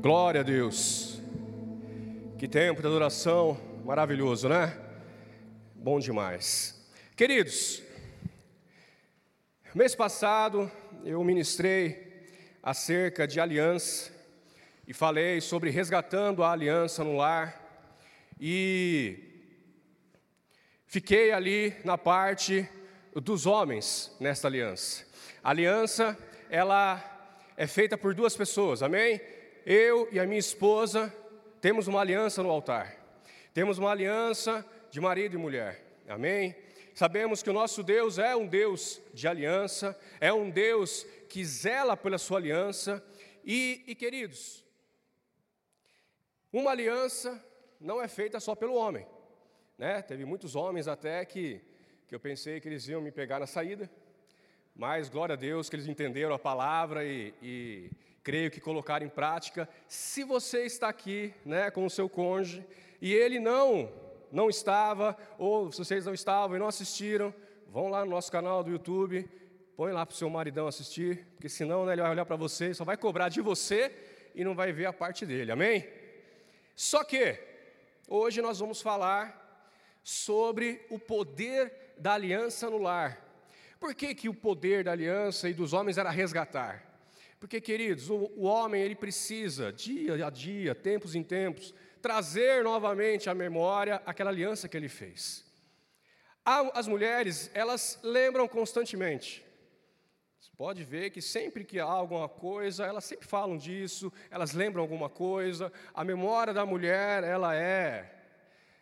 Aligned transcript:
Glória 0.00 0.42
a 0.42 0.44
Deus. 0.44 1.20
Que 2.38 2.46
tempo 2.46 2.80
de 2.80 2.86
adoração 2.86 3.60
maravilhoso, 3.84 4.48
né? 4.48 4.78
Bom 5.74 5.98
demais. 5.98 6.88
Queridos, 7.16 7.82
mês 9.74 9.96
passado 9.96 10.70
eu 11.04 11.22
ministrei 11.24 12.28
acerca 12.62 13.26
de 13.26 13.40
aliança 13.40 14.12
e 14.86 14.94
falei 14.94 15.40
sobre 15.40 15.68
resgatando 15.68 16.44
a 16.44 16.52
aliança 16.52 17.02
no 17.02 17.16
lar 17.16 17.60
e 18.40 19.18
fiquei 20.86 21.32
ali 21.32 21.74
na 21.84 21.98
parte 21.98 22.68
dos 23.16 23.46
homens 23.46 24.16
nesta 24.20 24.46
aliança. 24.46 25.04
A 25.42 25.50
aliança, 25.50 26.16
ela 26.48 27.02
é 27.56 27.66
feita 27.66 27.98
por 27.98 28.14
duas 28.14 28.36
pessoas, 28.36 28.80
amém? 28.80 29.20
Eu 29.64 30.08
e 30.12 30.18
a 30.18 30.26
minha 30.26 30.38
esposa 30.38 31.14
temos 31.60 31.86
uma 31.86 32.00
aliança 32.00 32.42
no 32.42 32.50
altar. 32.50 32.96
Temos 33.52 33.78
uma 33.78 33.90
aliança 33.90 34.64
de 34.90 35.00
marido 35.00 35.34
e 35.34 35.38
mulher. 35.38 36.02
Amém? 36.08 36.54
Sabemos 36.94 37.42
que 37.42 37.50
o 37.50 37.52
nosso 37.52 37.82
Deus 37.82 38.18
é 38.18 38.34
um 38.34 38.46
Deus 38.46 39.00
de 39.14 39.28
aliança, 39.28 39.98
é 40.20 40.32
um 40.32 40.50
Deus 40.50 41.04
que 41.28 41.44
zela 41.44 41.96
pela 41.96 42.18
sua 42.18 42.38
aliança. 42.38 43.04
E, 43.44 43.84
e 43.86 43.94
queridos, 43.94 44.64
uma 46.52 46.70
aliança 46.70 47.44
não 47.80 48.00
é 48.00 48.08
feita 48.08 48.40
só 48.40 48.54
pelo 48.54 48.74
homem. 48.74 49.06
Né? 49.76 50.02
Teve 50.02 50.24
muitos 50.24 50.56
homens 50.56 50.88
até 50.88 51.24
que, 51.24 51.60
que 52.06 52.14
eu 52.14 52.18
pensei 52.18 52.60
que 52.60 52.68
eles 52.68 52.88
iam 52.88 53.00
me 53.00 53.12
pegar 53.12 53.38
na 53.38 53.46
saída, 53.46 53.88
mas 54.74 55.08
glória 55.08 55.34
a 55.34 55.36
Deus 55.36 55.68
que 55.68 55.76
eles 55.76 55.86
entenderam 55.86 56.34
a 56.34 56.38
palavra 56.38 57.04
e, 57.04 57.32
e 57.42 57.90
creio 58.28 58.50
que 58.50 58.60
colocar 58.60 59.00
em 59.00 59.08
prática. 59.08 59.66
Se 59.88 60.22
você 60.22 60.66
está 60.66 60.86
aqui, 60.86 61.32
né, 61.46 61.70
com 61.70 61.86
o 61.86 61.88
seu 61.88 62.10
cônjuge 62.10 62.62
e 63.00 63.10
ele 63.14 63.40
não 63.40 63.90
não 64.30 64.50
estava 64.50 65.16
ou 65.38 65.72
se 65.72 65.78
vocês 65.78 66.04
não 66.04 66.12
estavam 66.12 66.54
e 66.54 66.58
não 66.58 66.68
assistiram, 66.68 67.32
vão 67.68 67.88
lá 67.88 68.04
no 68.04 68.10
nosso 68.10 68.30
canal 68.30 68.62
do 68.62 68.70
YouTube, 68.70 69.26
põe 69.74 69.92
lá 69.92 70.04
para 70.04 70.12
o 70.12 70.16
seu 70.16 70.28
maridão 70.28 70.66
assistir, 70.66 71.24
porque 71.36 71.48
senão 71.48 71.86
né, 71.86 71.94
ele 71.94 72.02
vai 72.02 72.10
olhar 72.10 72.26
para 72.26 72.36
você, 72.36 72.74
só 72.74 72.84
vai 72.84 72.98
cobrar 72.98 73.30
de 73.30 73.40
você 73.40 73.90
e 74.34 74.44
não 74.44 74.54
vai 74.54 74.72
ver 74.72 74.84
a 74.84 74.92
parte 74.92 75.24
dele. 75.24 75.50
Amém? 75.50 75.88
Só 76.76 77.02
que 77.04 77.40
hoje 78.06 78.42
nós 78.42 78.58
vamos 78.58 78.82
falar 78.82 79.24
sobre 80.04 80.84
o 80.90 80.98
poder 80.98 81.94
da 81.96 82.12
aliança 82.12 82.68
no 82.68 82.76
lar. 82.76 83.24
Por 83.80 83.94
que, 83.94 84.14
que 84.14 84.28
o 84.28 84.34
poder 84.34 84.84
da 84.84 84.92
aliança 84.92 85.48
e 85.48 85.54
dos 85.54 85.72
homens 85.72 85.96
era 85.96 86.10
resgatar? 86.10 86.88
Porque, 87.40 87.60
queridos, 87.60 88.10
o, 88.10 88.16
o 88.36 88.42
homem 88.42 88.82
ele 88.82 88.94
precisa, 88.94 89.72
dia 89.72 90.26
a 90.26 90.30
dia, 90.30 90.74
tempos 90.74 91.14
em 91.14 91.22
tempos, 91.22 91.72
trazer 92.02 92.64
novamente 92.64 93.30
à 93.30 93.34
memória 93.34 94.02
aquela 94.04 94.30
aliança 94.30 94.68
que 94.68 94.76
ele 94.76 94.88
fez. 94.88 95.46
As 96.44 96.88
mulheres, 96.88 97.50
elas 97.52 98.00
lembram 98.02 98.48
constantemente. 98.48 99.44
Você 100.40 100.50
pode 100.56 100.82
ver 100.82 101.10
que 101.10 101.20
sempre 101.20 101.62
que 101.62 101.78
há 101.78 101.84
alguma 101.84 102.28
coisa, 102.28 102.86
elas 102.86 103.04
sempre 103.04 103.26
falam 103.26 103.56
disso, 103.58 104.10
elas 104.30 104.52
lembram 104.52 104.82
alguma 104.82 105.10
coisa. 105.10 105.70
A 105.92 106.02
memória 106.04 106.54
da 106.54 106.64
mulher, 106.64 107.22
ela 107.22 107.54
é, 107.54 108.10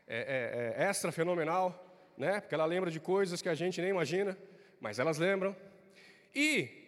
é, 0.07 0.75
é, 0.77 0.83
é 0.85 0.89
extra 0.89 1.11
fenomenal, 1.11 2.15
né? 2.17 2.41
porque 2.41 2.55
ela 2.55 2.65
lembra 2.65 2.91
de 2.91 3.01
coisas 3.01 3.43
que 3.43 3.49
a 3.49 3.55
gente 3.55 3.81
nem 3.81 3.91
imagina, 3.91 4.39
mas 4.81 4.99
elas 4.99 5.19
lembram. 5.19 5.57
E 6.33 6.86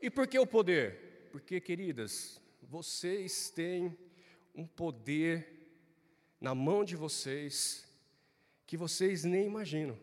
e 0.00 0.10
por 0.10 0.26
que 0.26 0.38
o 0.38 0.46
poder? 0.46 1.28
Porque, 1.32 1.60
queridas, 1.60 2.40
vocês 2.62 3.50
têm 3.50 3.96
um 4.54 4.66
poder 4.66 5.46
na 6.40 6.54
mão 6.54 6.84
de 6.84 6.96
vocês 6.96 7.86
que 8.66 8.76
vocês 8.76 9.24
nem 9.24 9.46
imaginam. 9.46 9.98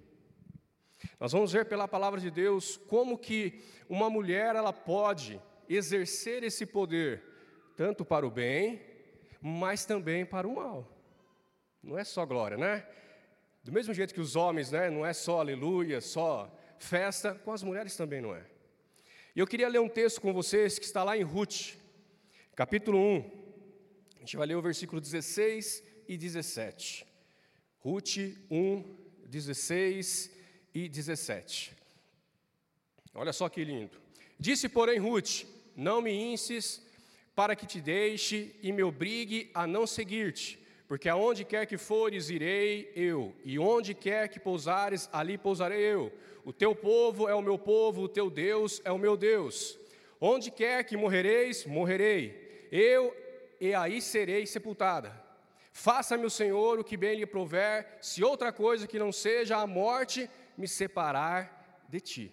Nós 1.20 1.32
vamos 1.32 1.52
ver 1.52 1.66
pela 1.66 1.88
palavra 1.88 2.20
de 2.20 2.32
Deus 2.32 2.78
como 2.78 3.18
que 3.18 3.62
uma 3.90 4.10
mulher 4.10 4.56
ela 4.56 4.72
pode 4.72 5.42
exercer 5.68 6.44
esse 6.44 6.66
poder 6.66 7.24
tanto 7.76 8.06
para 8.06 8.26
o 8.26 8.32
bem, 8.32 8.82
mas 9.42 9.86
também 9.86 10.26
para 10.26 10.48
o 10.48 10.56
mal. 10.56 10.90
Não 11.82 11.98
é 11.98 12.04
só 12.04 12.26
glória, 12.26 12.58
né? 12.58 12.88
Do 13.64 13.72
mesmo 13.72 13.94
jeito 13.94 14.14
que 14.14 14.22
os 14.22 14.36
homens, 14.36 14.72
né, 14.72 14.90
não 14.90 15.06
é 15.06 15.14
só 15.14 15.40
aleluia, 15.40 16.00
só 16.02 16.54
festa, 16.78 17.34
com 17.34 17.52
as 17.52 17.64
mulheres 17.64 17.96
também 17.96 18.22
não 18.22 18.36
é. 18.36 18.46
E 19.36 19.40
eu 19.40 19.48
queria 19.48 19.68
ler 19.68 19.80
um 19.80 19.90
texto 19.90 20.22
com 20.22 20.32
vocês 20.32 20.78
que 20.78 20.86
está 20.86 21.04
lá 21.04 21.18
em 21.18 21.24
Ruth, 21.24 21.74
capítulo 22.56 23.00
1. 23.00 23.32
A 24.18 24.20
gente 24.20 24.38
vai 24.38 24.46
ler 24.46 24.56
o 24.56 24.62
versículo 24.62 25.02
16 25.02 25.84
e 26.08 26.16
17. 26.16 27.04
Ruth 27.80 28.18
1, 28.52 28.84
16 29.26 30.32
e 30.72 30.88
17. 30.88 31.74
Olha 33.16 33.34
só 33.34 33.50
que 33.50 33.64
lindo. 33.64 34.00
Disse, 34.40 34.70
porém, 34.70 35.00
Ruth: 35.00 35.46
Não 35.76 36.00
me 36.00 36.14
inses 36.14 36.80
para 37.34 37.56
que 37.56 37.66
te 37.66 37.82
deixe 37.82 38.56
e 38.62 38.72
me 38.72 38.84
obrigue 38.84 39.50
a 39.56 39.66
não 39.66 39.88
seguir-te, 39.88 40.63
porque 40.94 41.10
aonde 41.10 41.44
quer 41.44 41.66
que 41.66 41.76
fores, 41.76 42.30
irei 42.30 42.92
eu, 42.96 43.36
e 43.44 43.58
onde 43.58 43.96
quer 43.96 44.30
que 44.30 44.40
pousares, 44.40 45.10
ali 45.12 45.40
pousarei 45.40 45.82
eu. 45.82 46.14
O 46.46 46.54
teu 46.54 46.76
povo 46.76 47.28
é 47.28 47.34
o 47.34 47.42
meu 47.42 47.58
povo, 47.58 48.04
o 48.04 48.08
teu 48.08 48.30
Deus 48.30 48.80
é 48.86 48.92
o 48.92 48.98
meu 49.00 49.18
Deus. 49.18 49.80
Onde 50.22 50.52
quer 50.52 50.84
que 50.84 50.96
morrereis, 50.96 51.66
morrerei. 51.66 52.68
Eu 52.72 53.12
e 53.60 53.74
aí 53.74 54.00
serei 54.00 54.46
sepultada. 54.46 55.12
Faça-me 55.72 56.28
o 56.28 56.30
Senhor 56.30 56.78
o 56.78 56.84
que 56.84 56.96
bem 56.96 57.18
lhe 57.18 57.26
prover, 57.26 57.98
se 58.00 58.24
outra 58.24 58.54
coisa 58.54 58.86
que 58.86 59.00
não 59.00 59.12
seja 59.12 59.58
a 59.58 59.66
morte 59.66 60.30
me 60.56 60.68
separar 60.68 61.84
de 61.90 62.00
ti. 62.02 62.32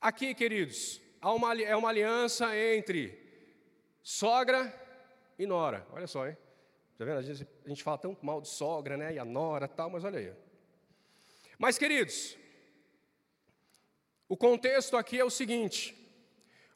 Aqui, 0.00 0.32
queridos, 0.32 1.00
há 1.20 1.32
uma, 1.32 1.60
é 1.60 1.74
uma 1.74 1.88
aliança 1.88 2.56
entre 2.56 3.18
sogra 4.00 4.72
e 5.36 5.44
nora. 5.44 5.84
Olha 5.90 6.06
só, 6.06 6.28
hein? 6.28 6.36
Está 7.02 7.04
vendo? 7.04 7.18
A 7.18 7.22
gente, 7.22 7.48
a 7.64 7.68
gente 7.68 7.82
fala 7.82 7.98
tão 7.98 8.16
mal 8.22 8.40
de 8.40 8.48
sogra, 8.48 8.96
né? 8.96 9.14
E 9.14 9.18
a 9.18 9.24
nora 9.24 9.66
tal, 9.66 9.90
mas 9.90 10.04
olha 10.04 10.20
aí. 10.20 10.32
Mas, 11.58 11.76
queridos, 11.76 12.36
o 14.28 14.36
contexto 14.36 14.96
aqui 14.96 15.18
é 15.18 15.24
o 15.24 15.30
seguinte: 15.30 15.96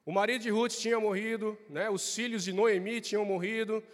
o 0.04 0.10
marido 0.10 0.42
de 0.42 0.50
Ruth 0.50 0.72
tinha 0.72 0.98
morrido, 0.98 1.56
né? 1.68 1.88
os 1.88 2.12
filhos 2.12 2.42
de 2.42 2.52
Noemi 2.52 3.00
tinham 3.00 3.24
morrido, 3.24 3.84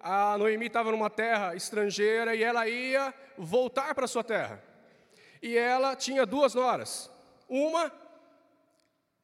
a 0.00 0.38
Noemi 0.38 0.66
estava 0.66 0.90
numa 0.90 1.10
terra 1.10 1.54
estrangeira 1.54 2.34
e 2.34 2.42
ela 2.42 2.66
ia 2.66 3.12
voltar 3.36 3.94
para 3.94 4.06
sua 4.06 4.24
terra. 4.24 4.64
E 5.42 5.58
ela 5.58 5.94
tinha 5.94 6.24
duas 6.24 6.54
noras. 6.54 7.10
Uma 7.46 7.92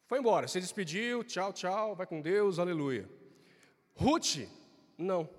foi 0.06 0.18
embora, 0.18 0.48
se 0.48 0.60
despediu, 0.60 1.24
tchau, 1.24 1.52
tchau, 1.52 1.94
vai 1.94 2.06
com 2.06 2.20
Deus, 2.20 2.58
aleluia. 2.58 3.08
Ruth, 3.94 4.48
não. 4.96 5.37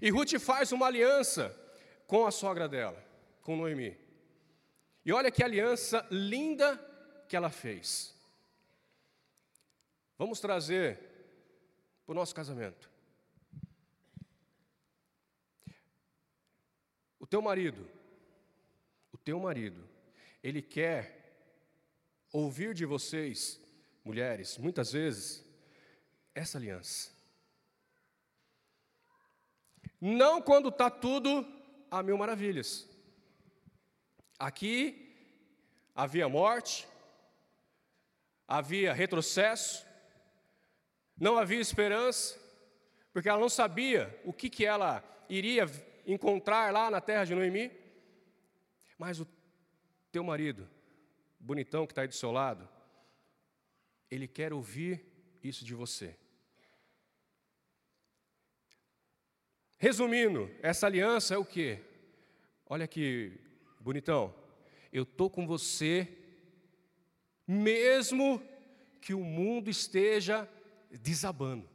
E 0.00 0.10
Ruth 0.10 0.38
faz 0.38 0.72
uma 0.72 0.86
aliança 0.86 1.54
com 2.06 2.26
a 2.26 2.30
sogra 2.30 2.68
dela, 2.68 3.02
com 3.42 3.56
Noemi. 3.56 3.96
E 5.04 5.12
olha 5.12 5.30
que 5.30 5.42
aliança 5.42 6.06
linda 6.10 6.76
que 7.28 7.36
ela 7.36 7.50
fez. 7.50 8.14
Vamos 10.18 10.40
trazer 10.40 10.98
para 12.04 12.12
o 12.12 12.14
nosso 12.14 12.34
casamento. 12.34 12.90
O 17.18 17.26
teu 17.26 17.42
marido, 17.42 17.88
o 19.12 19.18
teu 19.18 19.40
marido, 19.40 19.86
ele 20.42 20.62
quer 20.62 21.16
ouvir 22.32 22.74
de 22.74 22.84
vocês, 22.84 23.60
mulheres, 24.04 24.58
muitas 24.58 24.92
vezes, 24.92 25.44
essa 26.34 26.58
aliança. 26.58 27.15
Não 30.06 30.40
quando 30.40 30.68
está 30.68 30.88
tudo 30.88 31.44
a 31.90 32.00
mil 32.00 32.16
maravilhas. 32.16 32.88
Aqui 34.38 35.12
havia 35.92 36.28
morte, 36.28 36.86
havia 38.46 38.92
retrocesso, 38.92 39.84
não 41.18 41.36
havia 41.36 41.58
esperança, 41.58 42.38
porque 43.12 43.28
ela 43.28 43.40
não 43.40 43.48
sabia 43.48 44.16
o 44.24 44.32
que, 44.32 44.48
que 44.48 44.64
ela 44.64 45.02
iria 45.28 45.66
encontrar 46.06 46.72
lá 46.72 46.88
na 46.88 47.00
terra 47.00 47.24
de 47.24 47.34
Noemi. 47.34 47.72
Mas 48.96 49.18
o 49.18 49.26
teu 50.12 50.22
marido, 50.22 50.70
bonitão 51.40 51.84
que 51.84 51.90
está 51.90 52.02
aí 52.02 52.08
do 52.08 52.14
seu 52.14 52.30
lado, 52.30 52.68
ele 54.08 54.28
quer 54.28 54.52
ouvir 54.52 55.04
isso 55.42 55.64
de 55.64 55.74
você. 55.74 56.16
Resumindo, 59.78 60.50
essa 60.62 60.86
aliança 60.86 61.34
é 61.34 61.38
o 61.38 61.44
quê? 61.44 61.80
Olha 62.66 62.84
aqui, 62.84 63.38
bonitão. 63.80 64.34
Eu 64.92 65.02
estou 65.02 65.28
com 65.28 65.46
você, 65.46 66.08
mesmo 67.46 68.42
que 69.00 69.14
o 69.14 69.20
mundo 69.20 69.68
esteja 69.68 70.48
desabando. 70.90 71.68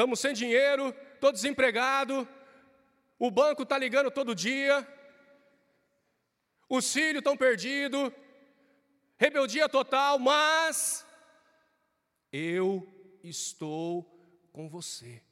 estamos 0.00 0.18
sem 0.18 0.32
dinheiro, 0.32 0.94
estou 1.14 1.30
desempregado, 1.30 2.26
o 3.18 3.30
banco 3.30 3.64
está 3.64 3.76
ligando 3.76 4.10
todo 4.10 4.34
dia, 4.34 4.86
os 6.70 6.90
filhos 6.90 7.18
estão 7.18 7.36
perdidos, 7.36 8.10
rebeldia 9.18 9.68
total, 9.68 10.18
mas 10.18 11.06
eu 12.32 12.88
estou 13.22 14.04
com 14.52 14.68
você. 14.68 15.22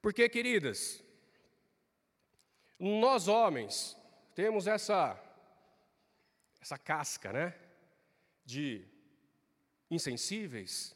Porque, 0.00 0.28
queridas, 0.28 1.02
nós 2.78 3.28
homens 3.28 3.96
temos 4.34 4.66
essa 4.66 5.18
essa 6.60 6.78
casca, 6.78 7.32
né, 7.32 7.58
de 8.44 8.86
insensíveis, 9.90 10.94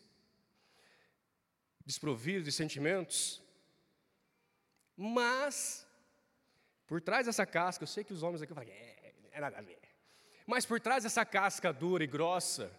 desprovidos 1.84 2.44
de 2.44 2.52
sentimentos, 2.52 3.42
mas 4.96 5.86
por 6.86 7.00
trás 7.00 7.26
dessa 7.26 7.44
casca, 7.44 7.82
eu 7.82 7.88
sei 7.88 8.04
que 8.04 8.12
os 8.12 8.22
homens 8.22 8.42
aqui 8.42 8.54
falam, 8.54 8.70
é, 8.70 9.12
é 9.32 9.40
nada 9.40 9.58
a 9.58 9.60
ver. 9.60 9.80
Mas 10.46 10.64
por 10.64 10.80
trás 10.80 11.02
dessa 11.02 11.24
casca 11.24 11.72
dura 11.72 12.04
e 12.04 12.06
grossa, 12.06 12.72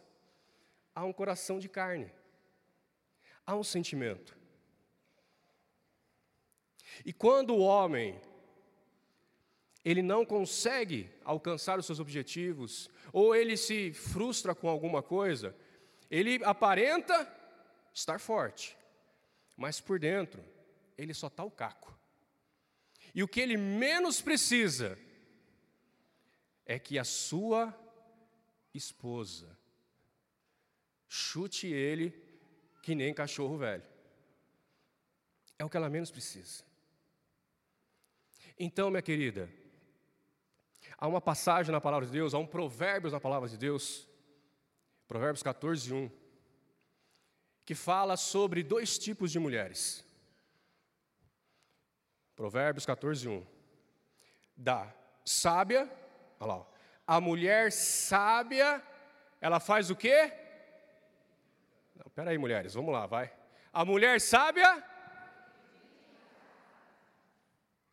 há 0.97 1.05
um 1.05 1.13
coração 1.13 1.59
de 1.59 1.69
carne, 1.69 2.11
há 3.45 3.55
um 3.55 3.63
sentimento. 3.63 4.35
E 7.05 7.13
quando 7.13 7.53
o 7.53 7.59
homem 7.59 8.19
ele 9.85 10.01
não 10.01 10.25
consegue 10.25 11.07
alcançar 11.23 11.77
os 11.77 11.85
seus 11.85 11.99
objetivos, 11.99 12.89
ou 13.13 13.35
ele 13.35 13.55
se 13.55 13.93
frustra 13.93 14.55
com 14.55 14.67
alguma 14.67 15.03
coisa, 15.03 15.55
ele 16.09 16.43
aparenta 16.43 17.31
estar 17.93 18.19
forte, 18.19 18.75
mas 19.55 19.79
por 19.79 19.99
dentro 19.99 20.43
ele 20.97 21.13
só 21.13 21.27
está 21.27 21.43
o 21.43 21.51
caco. 21.51 21.95
E 23.13 23.21
o 23.21 23.27
que 23.27 23.39
ele 23.39 23.55
menos 23.55 24.19
precisa 24.19 24.97
é 26.65 26.79
que 26.79 26.97
a 26.97 27.03
sua 27.03 27.71
esposa 28.73 29.56
chute 31.07 31.67
ele 31.67 32.13
que 32.81 32.95
nem 32.95 33.13
cachorro 33.13 33.57
velho. 33.57 33.83
É 35.57 35.65
o 35.65 35.69
que 35.69 35.77
ela 35.77 35.89
menos 35.89 36.11
precisa. 36.11 36.63
Então, 38.59 38.89
minha 38.89 39.01
querida, 39.01 39.49
há 40.97 41.07
uma 41.07 41.21
passagem 41.21 41.71
na 41.71 41.81
palavra 41.81 42.05
de 42.05 42.11
Deus, 42.11 42.33
há 42.33 42.37
um 42.37 42.45
provérbio 42.45 43.11
na 43.11 43.19
palavra 43.19 43.47
de 43.47 43.57
Deus, 43.57 44.07
Provérbios 45.07 45.43
14, 45.43 45.93
1, 45.93 46.11
que 47.65 47.75
fala 47.75 48.17
sobre 48.17 48.63
dois 48.63 48.97
tipos 48.97 49.31
de 49.31 49.39
mulheres. 49.39 50.03
Provérbios 52.35 52.85
14, 52.85 53.27
1. 53.27 53.45
Da 54.55 54.93
sábia 55.25 55.89
Olha 56.39 56.53
lá. 56.53 56.67
A 57.05 57.21
mulher 57.21 57.71
sábia, 57.71 58.81
ela 59.39 59.59
faz 59.59 59.89
o 59.89 59.95
quê? 59.95 60.31
Não, 61.97 62.11
peraí, 62.13 62.37
mulheres, 62.37 62.75
vamos 62.75 62.93
lá, 62.93 63.05
vai. 63.05 63.33
A 63.73 63.83
mulher 63.83 64.21
sábia. 64.21 64.83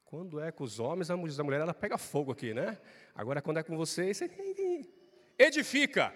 Quando 0.04 0.38
é 0.38 0.52
com 0.52 0.62
os 0.62 0.78
homens, 0.78 1.10
a 1.10 1.16
mulher 1.16 1.60
ela 1.60 1.74
pega 1.74 1.98
fogo 1.98 2.30
aqui, 2.30 2.54
né? 2.54 2.78
Agora, 3.14 3.42
quando 3.42 3.58
é 3.58 3.62
com 3.62 3.76
vocês, 3.76 4.16
você 4.18 4.30
edifica 5.38 6.14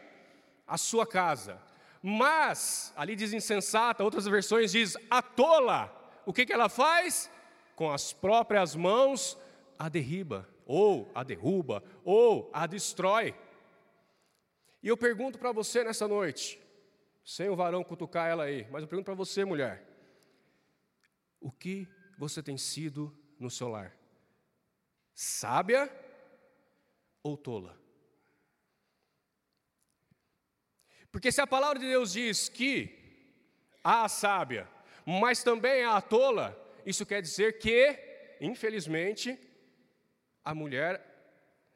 a 0.67 0.77
sua 0.77 1.07
casa. 1.07 1.61
Mas, 2.03 2.93
ali 2.97 3.17
diz 3.17 3.33
insensata, 3.33 4.05
outras 4.05 4.27
versões 4.27 4.71
diz 4.71 4.97
a 5.11 5.21
tola. 5.21 5.93
O 6.25 6.33
que, 6.33 6.47
que 6.47 6.53
ela 6.53 6.69
faz? 6.69 7.31
Com 7.75 7.91
as 7.91 8.13
próprias 8.13 8.77
mãos 8.77 9.37
a 9.79 9.89
derriba 9.89 10.47
ou 10.69 11.11
a 11.15 11.25
derruba, 11.25 11.83
ou 12.05 12.51
a 12.53 12.67
destrói. 12.67 13.35
E 14.83 14.89
eu 14.89 14.99
pergunto 14.99 15.39
para 15.39 15.51
você 15.51 15.83
nessa 15.83 16.07
noite, 16.07 16.61
sem 17.29 17.51
o 17.51 17.55
varão 17.55 17.85
cutucar 17.85 18.27
ela 18.27 18.45
aí, 18.45 18.67
mas 18.71 18.81
eu 18.81 18.89
pergunto 18.89 19.05
para 19.05 19.15
você, 19.15 19.45
mulher: 19.45 19.87
o 21.39 21.53
que 21.53 21.87
você 22.17 22.43
tem 22.43 22.57
sido 22.57 23.15
no 23.39 23.51
seu 23.51 23.69
lar? 23.69 23.95
Sábia 25.13 25.93
ou 27.23 27.37
tola? 27.37 27.79
Porque 31.13 31.31
se 31.31 31.43
a 31.43 31.47
palavra 31.47 31.79
de 31.79 31.87
Deus 31.87 32.15
diz 32.15 32.49
que 32.49 32.97
há 33.85 34.05
a 34.05 34.09
sábia, 34.09 34.67
mas 35.05 35.43
também 35.43 35.85
há 35.85 35.99
a 35.99 36.01
tola, 36.01 36.59
isso 36.87 37.05
quer 37.05 37.21
dizer 37.21 37.59
que, 37.59 38.39
infelizmente, 38.41 39.39
a 40.43 40.55
mulher, 40.55 41.05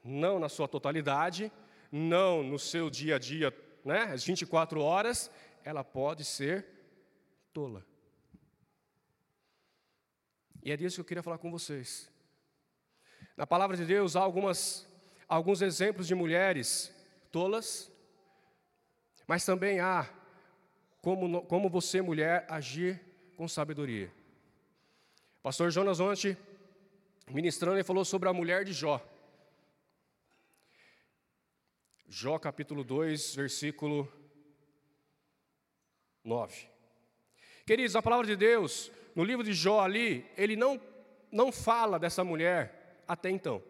não 0.02 0.38
na 0.38 0.48
sua 0.48 0.66
totalidade, 0.66 1.52
não 1.90 2.42
no 2.42 2.58
seu 2.58 2.88
dia 2.88 3.16
a 3.16 3.18
dia, 3.18 3.50
né, 3.84 4.04
as 4.12 4.24
24 4.24 4.80
horas, 4.80 5.30
ela 5.64 5.82
pode 5.82 6.24
ser 6.24 6.66
tola. 7.52 7.84
E 10.62 10.70
é 10.70 10.76
disso 10.76 10.96
que 10.96 11.00
eu 11.00 11.04
queria 11.04 11.22
falar 11.22 11.38
com 11.38 11.50
vocês. 11.50 12.10
Na 13.36 13.46
palavra 13.46 13.76
de 13.76 13.84
Deus 13.84 14.14
há 14.14 14.20
algumas, 14.20 14.86
alguns 15.28 15.62
exemplos 15.62 16.06
de 16.06 16.14
mulheres 16.14 16.94
tolas, 17.30 17.90
mas 19.26 19.44
também 19.44 19.80
há 19.80 20.08
como, 21.00 21.42
como 21.46 21.68
você, 21.68 22.00
mulher, 22.00 22.46
agir 22.48 23.00
com 23.36 23.48
sabedoria. 23.48 24.12
Pastor 25.42 25.70
Jonas 25.70 25.98
ontem 25.98 26.36
ministrando, 27.28 27.76
ele 27.76 27.84
falou 27.84 28.04
sobre 28.04 28.28
a 28.28 28.32
mulher 28.32 28.64
de 28.64 28.72
Jó. 28.72 29.04
Jó 32.14 32.38
capítulo 32.38 32.84
2, 32.84 33.34
versículo 33.34 34.06
9. 36.22 36.68
Queridos, 37.64 37.96
a 37.96 38.02
palavra 38.02 38.26
de 38.26 38.36
Deus, 38.36 38.92
no 39.14 39.24
livro 39.24 39.42
de 39.42 39.54
Jó 39.54 39.80
ali, 39.80 40.30
ele 40.36 40.54
não, 40.54 40.78
não 41.30 41.50
fala 41.50 41.98
dessa 41.98 42.22
mulher 42.22 43.02
até 43.08 43.30
então. 43.30 43.62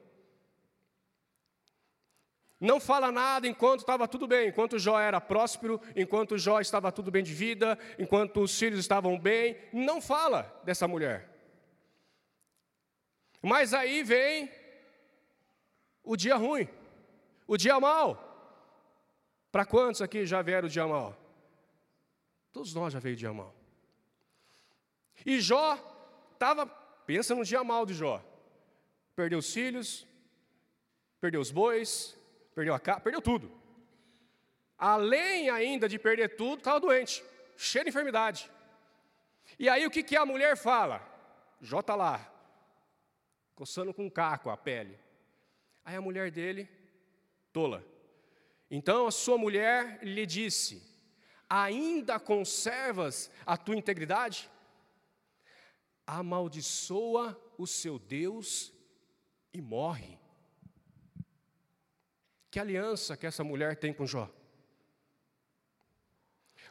Não 2.58 2.80
fala 2.80 3.12
nada 3.12 3.46
enquanto 3.46 3.82
estava 3.82 4.08
tudo 4.08 4.26
bem, 4.26 4.48
enquanto 4.48 4.76
Jó 4.76 4.98
era 4.98 5.20
próspero, 5.20 5.80
enquanto 5.94 6.36
Jó 6.36 6.60
estava 6.60 6.90
tudo 6.90 7.12
bem 7.12 7.22
de 7.22 7.32
vida, 7.32 7.78
enquanto 7.96 8.40
os 8.40 8.58
filhos 8.58 8.80
estavam 8.80 9.16
bem. 9.16 9.56
Não 9.72 10.02
fala 10.02 10.60
dessa 10.64 10.88
mulher. 10.88 11.30
Mas 13.40 13.72
aí 13.72 14.02
vem 14.02 14.50
o 16.02 16.16
dia 16.16 16.34
ruim, 16.34 16.68
o 17.46 17.56
dia 17.56 17.78
mal. 17.78 18.31
Para 19.52 19.66
quantos 19.66 20.00
aqui 20.00 20.24
já 20.24 20.40
vieram 20.40 20.66
o 20.66 20.70
dia 20.70 20.86
mal? 20.86 21.14
Todos 22.50 22.72
nós 22.72 22.90
já 22.94 22.98
veio 22.98 23.14
o 23.14 23.18
dia 23.18 23.32
mal. 23.34 23.54
E 25.26 25.40
Jó 25.40 25.78
estava, 26.32 26.64
pensa 26.66 27.34
no 27.34 27.44
dia 27.44 27.62
mal 27.62 27.84
de 27.84 27.92
Jó. 27.92 28.24
Perdeu 29.14 29.38
os 29.38 29.52
filhos, 29.52 30.06
perdeu 31.20 31.38
os 31.38 31.50
bois, 31.50 32.18
perdeu 32.54 32.72
a 32.72 32.80
casa, 32.80 33.00
perdeu 33.00 33.20
tudo. 33.20 33.52
Além 34.78 35.50
ainda 35.50 35.86
de 35.86 35.98
perder 35.98 36.34
tudo, 36.34 36.58
estava 36.58 36.80
doente, 36.80 37.22
cheio 37.54 37.84
de 37.84 37.90
enfermidade. 37.90 38.50
E 39.58 39.68
aí 39.68 39.86
o 39.86 39.90
que, 39.90 40.02
que 40.02 40.16
a 40.16 40.24
mulher 40.24 40.56
fala? 40.56 41.06
Jó 41.60 41.80
está 41.80 41.94
lá, 41.94 42.26
coçando 43.54 43.92
com 43.92 44.06
um 44.06 44.10
caco 44.10 44.48
a 44.48 44.56
pele. 44.56 44.98
Aí 45.84 45.94
a 45.94 46.00
mulher 46.00 46.30
dele, 46.30 46.68
tola. 47.52 47.91
Então 48.74 49.06
a 49.06 49.10
sua 49.10 49.36
mulher 49.36 50.02
lhe 50.02 50.24
disse: 50.24 50.82
Ainda 51.46 52.18
conservas 52.18 53.30
a 53.44 53.54
tua 53.54 53.76
integridade? 53.76 54.50
Amaldiçoa 56.06 57.38
o 57.58 57.66
seu 57.66 57.98
Deus 57.98 58.72
e 59.52 59.60
morre. 59.60 60.18
Que 62.50 62.58
aliança 62.58 63.14
que 63.14 63.26
essa 63.26 63.44
mulher 63.44 63.76
tem 63.76 63.92
com 63.92 64.06
Jó? 64.06 64.30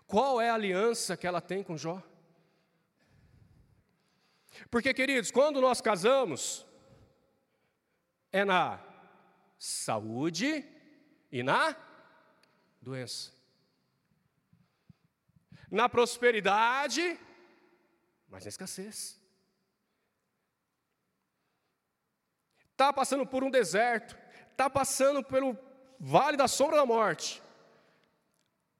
Qual 0.08 0.42
é 0.42 0.50
a 0.50 0.56
aliança 0.56 1.16
que 1.16 1.28
ela 1.28 1.40
tem 1.40 1.62
com 1.64 1.78
Jó? 1.78 2.02
Porque, 4.72 4.92
queridos, 4.92 5.30
quando 5.30 5.62
nós 5.62 5.82
casamos, 5.82 6.66
é 8.32 8.44
na 8.44 8.84
saúde 9.60 10.66
e 11.32 11.44
na 11.44 11.91
doença. 12.82 13.32
Na 15.70 15.88
prosperidade, 15.88 17.20
mas 18.28 18.44
na 18.44 18.50
escassez. 18.50 19.20
Está 22.72 22.92
passando 22.92 23.26
por 23.26 23.44
um 23.44 23.52
deserto, 23.52 24.18
está 24.52 24.70
passando 24.70 25.24
pelo 25.24 25.58
vale 26.00 26.36
da 26.36 26.48
sombra 26.48 26.78
da 26.78 26.86
morte. 26.86 27.42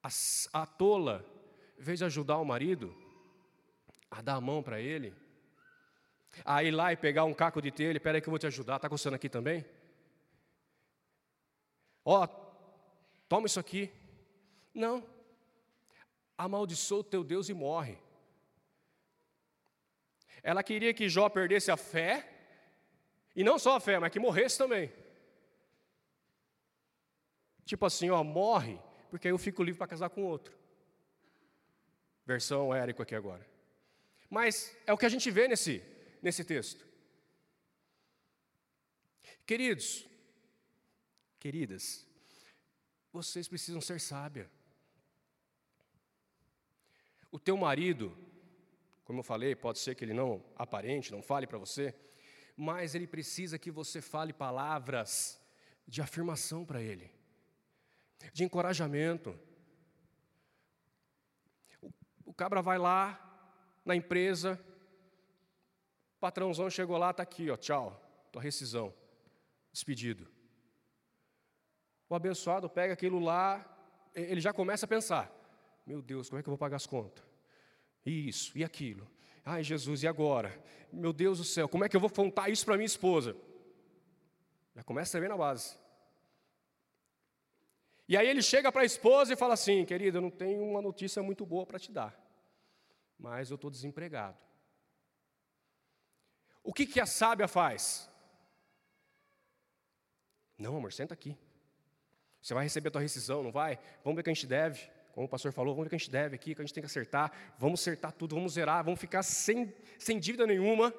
A, 0.02 0.08
a 0.52 0.66
tola 0.66 1.24
em 1.78 1.82
vez 1.82 1.98
de 1.98 2.04
ajudar 2.04 2.38
o 2.38 2.44
marido 2.44 2.94
a 4.10 4.20
dar 4.20 4.34
a 4.34 4.40
mão 4.40 4.62
para 4.62 4.78
ele, 4.78 5.14
a 6.44 6.62
ir 6.62 6.70
lá 6.70 6.92
e 6.92 6.96
pegar 6.96 7.24
um 7.24 7.32
caco 7.32 7.62
de 7.62 7.70
telha, 7.70 7.96
espera 7.96 8.20
que 8.20 8.28
eu 8.28 8.30
vou 8.30 8.38
te 8.38 8.46
ajudar, 8.46 8.76
está 8.76 8.88
coçando 8.88 9.16
aqui 9.16 9.28
também? 9.28 9.64
Ó, 12.04 12.26
toma 13.32 13.46
isso 13.46 13.58
aqui. 13.58 13.90
Não. 14.74 15.02
Amaldiçoa 16.36 16.98
o 16.98 17.04
teu 17.04 17.24
Deus 17.24 17.48
e 17.48 17.54
morre. 17.54 17.96
Ela 20.42 20.62
queria 20.62 20.92
que 20.92 21.08
Jó 21.08 21.30
perdesse 21.30 21.70
a 21.70 21.78
fé, 21.78 22.28
e 23.34 23.42
não 23.42 23.58
só 23.58 23.76
a 23.76 23.80
fé, 23.80 23.98
mas 23.98 24.12
que 24.12 24.20
morresse 24.20 24.58
também. 24.58 24.92
Tipo 27.64 27.86
assim, 27.86 28.10
ó, 28.10 28.22
morre, 28.22 28.78
porque 29.08 29.28
aí 29.28 29.32
eu 29.32 29.38
fico 29.38 29.62
livre 29.62 29.78
para 29.78 29.86
casar 29.86 30.10
com 30.10 30.24
outro. 30.24 30.54
Versão 32.26 32.74
Érico 32.74 33.00
aqui 33.00 33.14
agora. 33.14 33.48
Mas 34.28 34.76
é 34.86 34.92
o 34.92 34.98
que 34.98 35.06
a 35.06 35.08
gente 35.08 35.30
vê 35.30 35.48
nesse, 35.48 35.82
nesse 36.20 36.44
texto. 36.44 36.86
Queridos, 39.46 40.06
queridas, 41.40 42.06
vocês 43.12 43.46
precisam 43.46 43.80
ser 43.80 44.00
sábia. 44.00 44.50
O 47.30 47.38
teu 47.38 47.56
marido, 47.56 48.16
como 49.04 49.20
eu 49.20 49.24
falei, 49.24 49.54
pode 49.54 49.78
ser 49.78 49.94
que 49.94 50.04
ele 50.04 50.14
não 50.14 50.42
aparente, 50.56 51.12
não 51.12 51.22
fale 51.22 51.46
para 51.46 51.58
você, 51.58 51.94
mas 52.56 52.94
ele 52.94 53.06
precisa 53.06 53.58
que 53.58 53.70
você 53.70 54.00
fale 54.00 54.32
palavras 54.32 55.40
de 55.86 56.00
afirmação 56.00 56.64
para 56.64 56.80
ele, 56.80 57.10
de 58.32 58.44
encorajamento. 58.44 59.38
O, 61.80 61.90
o 62.26 62.34
cabra 62.34 62.62
vai 62.62 62.78
lá 62.78 63.28
na 63.84 63.96
empresa, 63.96 64.58
o 66.16 66.20
patrãozão 66.20 66.70
chegou 66.70 66.96
lá, 66.96 67.10
está 67.10 67.22
aqui, 67.22 67.50
ó, 67.50 67.56
tchau, 67.56 68.00
tua 68.30 68.40
rescisão, 68.40 68.94
despedido. 69.72 70.41
O 72.12 72.14
abençoado 72.14 72.68
pega 72.68 72.92
aquilo 72.92 73.18
lá, 73.18 73.64
ele 74.14 74.38
já 74.38 74.52
começa 74.52 74.84
a 74.84 74.88
pensar: 74.88 75.32
meu 75.86 76.02
Deus, 76.02 76.28
como 76.28 76.38
é 76.38 76.42
que 76.42 76.46
eu 76.46 76.50
vou 76.50 76.58
pagar 76.58 76.76
as 76.76 76.84
contas? 76.84 77.24
Isso 78.04 78.52
e 78.54 78.62
aquilo. 78.62 79.10
Ai, 79.42 79.62
Jesus, 79.62 80.02
e 80.02 80.06
agora? 80.06 80.62
Meu 80.92 81.10
Deus 81.10 81.38
do 81.38 81.44
céu, 81.44 81.66
como 81.70 81.86
é 81.86 81.88
que 81.88 81.96
eu 81.96 82.00
vou 82.00 82.10
contar 82.10 82.50
isso 82.50 82.66
para 82.66 82.76
minha 82.76 82.84
esposa? 82.84 83.34
Já 84.76 84.82
começa 84.84 85.16
a 85.16 85.20
ver 85.22 85.30
na 85.30 85.38
base. 85.38 85.78
E 88.06 88.14
aí 88.14 88.28
ele 88.28 88.42
chega 88.42 88.70
para 88.70 88.82
a 88.82 88.84
esposa 88.84 89.32
e 89.32 89.36
fala 89.36 89.54
assim: 89.54 89.82
querida, 89.82 90.18
eu 90.18 90.22
não 90.22 90.30
tenho 90.30 90.62
uma 90.62 90.82
notícia 90.82 91.22
muito 91.22 91.46
boa 91.46 91.64
para 91.64 91.78
te 91.78 91.90
dar, 91.90 92.14
mas 93.18 93.48
eu 93.48 93.54
estou 93.54 93.70
desempregado. 93.70 94.36
O 96.62 96.74
que, 96.74 96.84
que 96.84 97.00
a 97.00 97.06
sábia 97.06 97.48
faz? 97.48 98.06
Não, 100.58 100.76
amor, 100.76 100.92
senta 100.92 101.14
aqui. 101.14 101.38
Você 102.42 102.54
vai 102.54 102.64
receber 102.64 102.88
a 102.88 102.90
tua 102.90 103.00
rescisão, 103.00 103.42
não 103.42 103.52
vai? 103.52 103.78
Vamos 104.02 104.16
ver 104.16 104.20
o 104.20 104.24
que 104.24 104.30
a 104.30 104.34
gente 104.34 104.46
deve. 104.46 104.90
Como 105.12 105.26
o 105.26 105.28
pastor 105.28 105.52
falou, 105.52 105.74
vamos 105.74 105.84
ver 105.84 105.86
o 105.86 105.90
que 105.90 105.94
a 105.94 105.98
gente 105.98 106.10
deve 106.10 106.34
aqui, 106.34 106.52
o 106.52 106.54
que 106.56 106.62
a 106.62 106.64
gente 106.64 106.74
tem 106.74 106.82
que 106.82 106.86
acertar. 106.86 107.30
Vamos 107.56 107.80
acertar 107.80 108.12
tudo, 108.12 108.34
vamos 108.34 108.54
zerar, 108.54 108.82
vamos 108.82 108.98
ficar 108.98 109.22
sem, 109.22 109.72
sem 109.98 110.18
dívida 110.18 110.46
nenhuma. 110.46 110.92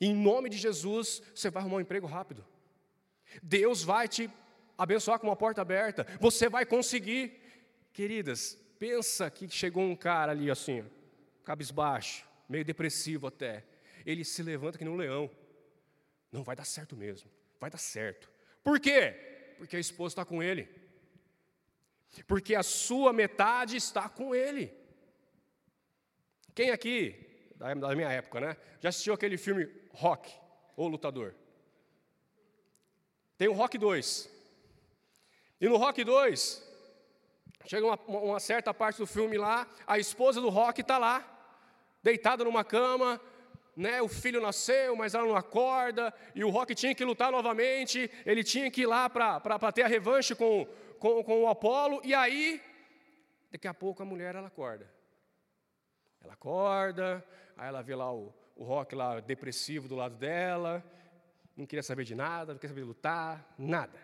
Em 0.00 0.14
nome 0.14 0.48
de 0.48 0.56
Jesus, 0.56 1.20
você 1.34 1.50
vai 1.50 1.62
arrumar 1.62 1.78
um 1.78 1.80
emprego 1.80 2.06
rápido. 2.06 2.44
Deus 3.42 3.82
vai 3.82 4.06
te 4.06 4.30
abençoar 4.78 5.18
com 5.18 5.26
uma 5.26 5.36
porta 5.36 5.62
aberta. 5.62 6.06
Você 6.20 6.48
vai 6.48 6.64
conseguir. 6.64 7.40
Queridas, 7.92 8.56
pensa 8.78 9.30
que 9.30 9.48
chegou 9.48 9.82
um 9.82 9.96
cara 9.96 10.32
ali 10.32 10.50
assim, 10.50 10.84
cabisbaixo, 11.44 12.26
meio 12.48 12.64
depressivo 12.64 13.26
até. 13.26 13.64
Ele 14.06 14.24
se 14.24 14.42
levanta 14.42 14.78
que 14.78 14.84
nem 14.84 14.92
um 14.92 14.96
leão. 14.96 15.30
Não 16.30 16.42
vai 16.42 16.54
dar 16.54 16.64
certo 16.64 16.96
mesmo. 16.96 17.30
Vai 17.60 17.70
dar 17.70 17.78
certo. 17.78 18.30
Por 18.62 18.78
quê? 18.80 19.31
Porque 19.62 19.76
a 19.76 19.78
esposa 19.78 20.14
está 20.14 20.24
com 20.24 20.42
ele. 20.42 20.68
Porque 22.26 22.52
a 22.56 22.64
sua 22.64 23.12
metade 23.12 23.76
está 23.76 24.08
com 24.08 24.34
ele. 24.34 24.76
Quem 26.52 26.72
aqui, 26.72 27.14
da 27.54 27.94
minha 27.94 28.10
época, 28.10 28.40
né? 28.40 28.56
Já 28.80 28.88
assistiu 28.88 29.14
aquele 29.14 29.38
filme 29.38 29.72
Rock, 29.92 30.34
ou 30.76 30.88
Lutador? 30.88 31.36
Tem 33.38 33.46
o 33.46 33.52
Rock 33.52 33.78
2. 33.78 34.28
E 35.60 35.68
no 35.68 35.76
Rock 35.76 36.02
2, 36.02 36.68
chega 37.64 37.86
uma, 37.86 37.96
uma 38.18 38.40
certa 38.40 38.74
parte 38.74 38.96
do 38.96 39.06
filme 39.06 39.38
lá, 39.38 39.72
a 39.86 39.96
esposa 39.96 40.40
do 40.40 40.48
Rock 40.48 40.80
está 40.80 40.98
lá, 40.98 41.24
deitada 42.02 42.42
numa 42.42 42.64
cama, 42.64 43.20
né, 43.76 44.02
o 44.02 44.08
filho 44.08 44.40
nasceu, 44.40 44.94
mas 44.94 45.14
ela 45.14 45.26
não 45.26 45.36
acorda, 45.36 46.12
e 46.34 46.44
o 46.44 46.50
Rock 46.50 46.74
tinha 46.74 46.94
que 46.94 47.04
lutar 47.04 47.32
novamente, 47.32 48.10
ele 48.24 48.44
tinha 48.44 48.70
que 48.70 48.82
ir 48.82 48.86
lá 48.86 49.08
para 49.08 49.72
ter 49.72 49.82
a 49.82 49.86
revanche 49.86 50.34
com, 50.34 50.66
com, 50.98 51.22
com 51.24 51.42
o 51.42 51.48
Apolo, 51.48 52.00
e 52.04 52.14
aí, 52.14 52.60
daqui 53.50 53.66
a 53.66 53.74
pouco 53.74 54.02
a 54.02 54.06
mulher 54.06 54.34
ela 54.34 54.48
acorda. 54.48 54.90
Ela 56.20 56.34
acorda, 56.34 57.24
aí 57.56 57.68
ela 57.68 57.82
vê 57.82 57.94
lá 57.94 58.12
o, 58.12 58.32
o 58.54 58.64
Rock 58.64 58.94
lá 58.94 59.20
depressivo 59.20 59.88
do 59.88 59.96
lado 59.96 60.16
dela, 60.16 60.84
não 61.56 61.66
queria 61.66 61.82
saber 61.82 62.04
de 62.04 62.14
nada, 62.14 62.52
não 62.52 62.58
queria 62.58 62.70
saber 62.70 62.82
de 62.82 62.88
lutar, 62.88 63.54
nada. 63.58 63.98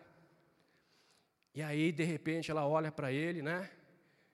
E 1.55 1.63
aí, 1.63 1.93
de 1.93 2.05
repente, 2.05 2.51
ela 2.51 2.67
olha 2.67 2.91
para 2.91 3.13
ele, 3.13 3.43
né, 3.43 3.71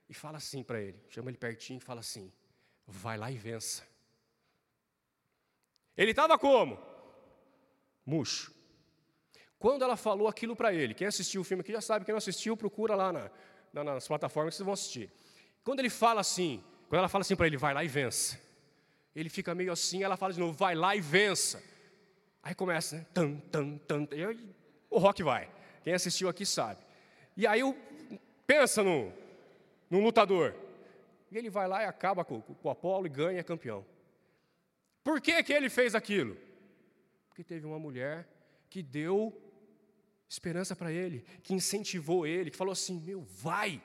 e 0.08 0.14
fala 0.14 0.38
assim 0.38 0.62
para 0.62 0.80
ele, 0.80 1.02
chama 1.08 1.30
ele 1.30 1.38
pertinho 1.38 1.78
e 1.78 1.80
fala 1.80 2.00
assim: 2.00 2.32
vai 2.86 3.16
lá 3.16 3.30
e 3.30 3.36
vença. 3.36 3.93
Ele 5.96 6.10
estava 6.10 6.38
como? 6.38 6.78
Murcho. 8.04 8.52
Quando 9.58 9.82
ela 9.82 9.96
falou 9.96 10.28
aquilo 10.28 10.54
para 10.54 10.74
ele, 10.74 10.92
quem 10.92 11.06
assistiu 11.06 11.40
o 11.40 11.44
filme 11.44 11.62
aqui 11.62 11.72
já 11.72 11.80
sabe, 11.80 12.04
quem 12.04 12.12
não 12.12 12.18
assistiu, 12.18 12.56
procura 12.56 12.94
lá 12.94 13.12
na, 13.12 13.30
na, 13.72 13.84
nas 13.84 14.06
plataformas 14.06 14.54
que 14.54 14.56
vocês 14.58 14.64
vão 14.64 14.74
assistir. 14.74 15.10
Quando 15.62 15.78
ele 15.78 15.88
fala 15.88 16.20
assim, 16.20 16.62
quando 16.88 16.98
ela 16.98 17.08
fala 17.08 17.22
assim 17.22 17.34
para 17.34 17.46
ele, 17.46 17.56
vai 17.56 17.72
lá 17.72 17.82
e 17.82 17.88
vença. 17.88 18.38
Ele 19.16 19.30
fica 19.30 19.54
meio 19.54 19.72
assim, 19.72 20.02
ela 20.02 20.16
fala 20.16 20.32
de 20.32 20.40
novo, 20.40 20.52
vai 20.52 20.74
lá 20.74 20.94
e 20.94 21.00
vença. 21.00 21.62
Aí 22.42 22.54
começa, 22.54 22.96
né? 22.96 23.06
Tan, 23.14 23.36
tan, 23.50 23.78
tan. 23.78 24.08
E 24.12 24.54
o 24.90 24.98
rock 24.98 25.22
vai. 25.22 25.48
Quem 25.82 25.94
assistiu 25.94 26.28
aqui 26.28 26.44
sabe. 26.44 26.84
E 27.36 27.46
aí 27.46 27.62
o, 27.62 27.74
pensa 28.46 28.82
no, 28.82 29.10
no 29.88 30.00
lutador. 30.00 30.54
E 31.30 31.38
ele 31.38 31.48
vai 31.48 31.66
lá 31.66 31.82
e 31.82 31.86
acaba 31.86 32.24
com, 32.24 32.42
com 32.42 32.68
o 32.68 32.70
Apolo 32.70 33.06
e 33.06 33.08
ganha 33.08 33.42
campeão. 33.42 33.84
Por 35.04 35.20
que, 35.20 35.42
que 35.42 35.52
ele 35.52 35.68
fez 35.68 35.94
aquilo? 35.94 36.36
Porque 37.28 37.44
teve 37.44 37.66
uma 37.66 37.78
mulher 37.78 38.26
que 38.70 38.82
deu 38.82 39.38
esperança 40.28 40.74
para 40.74 40.90
ele, 40.90 41.24
que 41.42 41.52
incentivou 41.52 42.26
ele, 42.26 42.50
que 42.50 42.56
falou 42.56 42.72
assim: 42.72 42.98
Meu, 42.98 43.20
vai, 43.20 43.80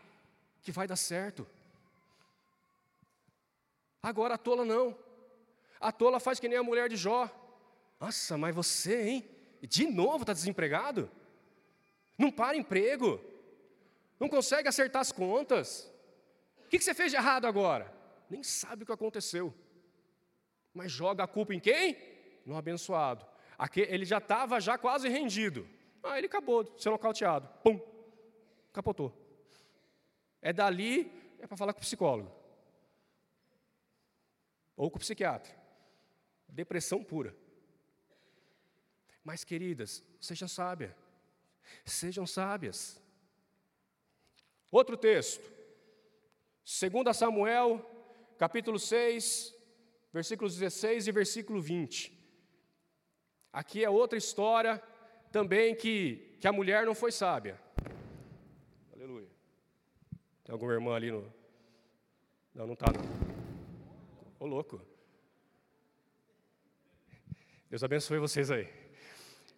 que 0.63 0.71
vai 0.71 0.87
dar 0.87 0.95
certo. 0.95 1.45
Agora 4.01 4.35
a 4.35 4.37
tola 4.37 4.63
não. 4.63 4.97
A 5.79 5.91
tola 5.91 6.19
faz 6.19 6.39
que 6.39 6.47
nem 6.47 6.57
a 6.57 6.63
mulher 6.63 6.87
de 6.87 6.95
Jó. 6.95 7.29
Nossa, 7.99 8.37
mas 8.37 8.55
você, 8.55 9.03
hein? 9.03 9.29
De 9.61 9.85
novo 9.85 10.23
está 10.23 10.31
desempregado? 10.31 11.11
Não 12.17 12.31
para 12.31 12.55
emprego? 12.55 13.21
Não 14.17 14.29
consegue 14.29 14.69
acertar 14.69 15.01
as 15.01 15.11
contas? 15.11 15.91
O 16.65 16.69
que 16.69 16.79
você 16.79 16.93
fez 16.93 17.11
de 17.11 17.17
errado 17.17 17.45
agora? 17.45 17.93
Nem 18.29 18.43
sabe 18.43 18.83
o 18.83 18.85
que 18.85 18.91
aconteceu. 18.91 19.53
Mas 20.73 20.91
joga 20.91 21.23
a 21.23 21.27
culpa 21.27 21.53
em 21.53 21.59
quem? 21.59 21.97
No 22.45 22.55
abençoado. 22.55 23.25
Aqui, 23.57 23.81
ele 23.81 24.05
já 24.05 24.19
estava 24.19 24.59
já 24.59 24.77
quase 24.77 25.09
rendido. 25.09 25.67
Ah, 26.01 26.17
ele 26.17 26.27
acabou 26.27 26.63
de 26.63 26.81
ser 26.81 26.89
nocauteado. 26.89 27.47
Pum! 27.63 27.79
Capotou. 28.71 29.13
É 30.41 30.53
dali, 30.53 31.11
é 31.39 31.47
para 31.47 31.57
falar 31.57 31.73
com 31.73 31.79
o 31.79 31.81
psicólogo. 31.81 32.31
Ou 34.77 34.89
com 34.89 34.97
o 34.97 34.99
psiquiatra. 35.01 35.53
Depressão 36.47 37.03
pura. 37.03 37.35
Mas, 39.23 39.43
queridas, 39.43 40.03
sejam 40.21 40.47
sábias. 40.47 40.93
Sejam 41.85 42.25
sábias. 42.25 43.01
Outro 44.71 44.95
texto. 44.95 45.43
2 46.63 47.17
Samuel, 47.17 47.83
capítulo 48.37 48.79
6, 48.79 49.53
versículos 50.11 50.57
16 50.57 51.07
e 51.07 51.11
versículo 51.11 51.61
20. 51.61 52.17
Aqui 53.51 53.83
é 53.83 53.89
outra 53.89 54.17
história 54.17 54.81
também 55.31 55.75
que, 55.75 56.37
que 56.39 56.47
a 56.47 56.51
mulher 56.51 56.85
não 56.85 56.95
foi 56.95 57.11
sábia. 57.11 57.59
Aleluia. 58.93 59.27
Tem 60.43 60.53
alguma 60.53 60.73
irmã 60.73 60.95
ali 60.95 61.11
no. 61.11 61.33
Não, 62.53 62.65
não 62.67 62.73
está. 62.73 62.87
Ô 64.39 64.45
louco. 64.45 64.81
Deus 67.69 67.83
abençoe 67.83 68.17
vocês 68.17 68.49
aí. 68.49 68.67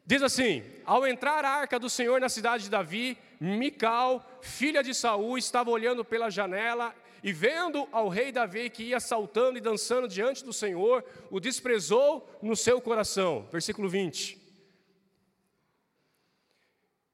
Diz 0.05 0.21
assim: 0.21 0.63
Ao 0.85 1.05
entrar 1.07 1.45
a 1.45 1.49
arca 1.49 1.79
do 1.79 1.89
Senhor 1.89 2.19
na 2.19 2.29
cidade 2.29 2.65
de 2.65 2.69
Davi, 2.69 3.17
Mical, 3.39 4.25
filha 4.41 4.83
de 4.83 4.93
Saul, 4.93 5.37
estava 5.37 5.69
olhando 5.69 6.03
pela 6.03 6.29
janela 6.29 6.93
e 7.23 7.31
vendo 7.31 7.87
ao 7.91 8.09
rei 8.09 8.31
Davi 8.31 8.69
que 8.69 8.83
ia 8.83 8.99
saltando 8.99 9.57
e 9.57 9.61
dançando 9.61 10.07
diante 10.07 10.43
do 10.43 10.51
Senhor, 10.51 11.03
o 11.29 11.39
desprezou 11.39 12.27
no 12.41 12.55
seu 12.55 12.81
coração. 12.81 13.47
Versículo 13.51 13.87
20. 13.87 14.39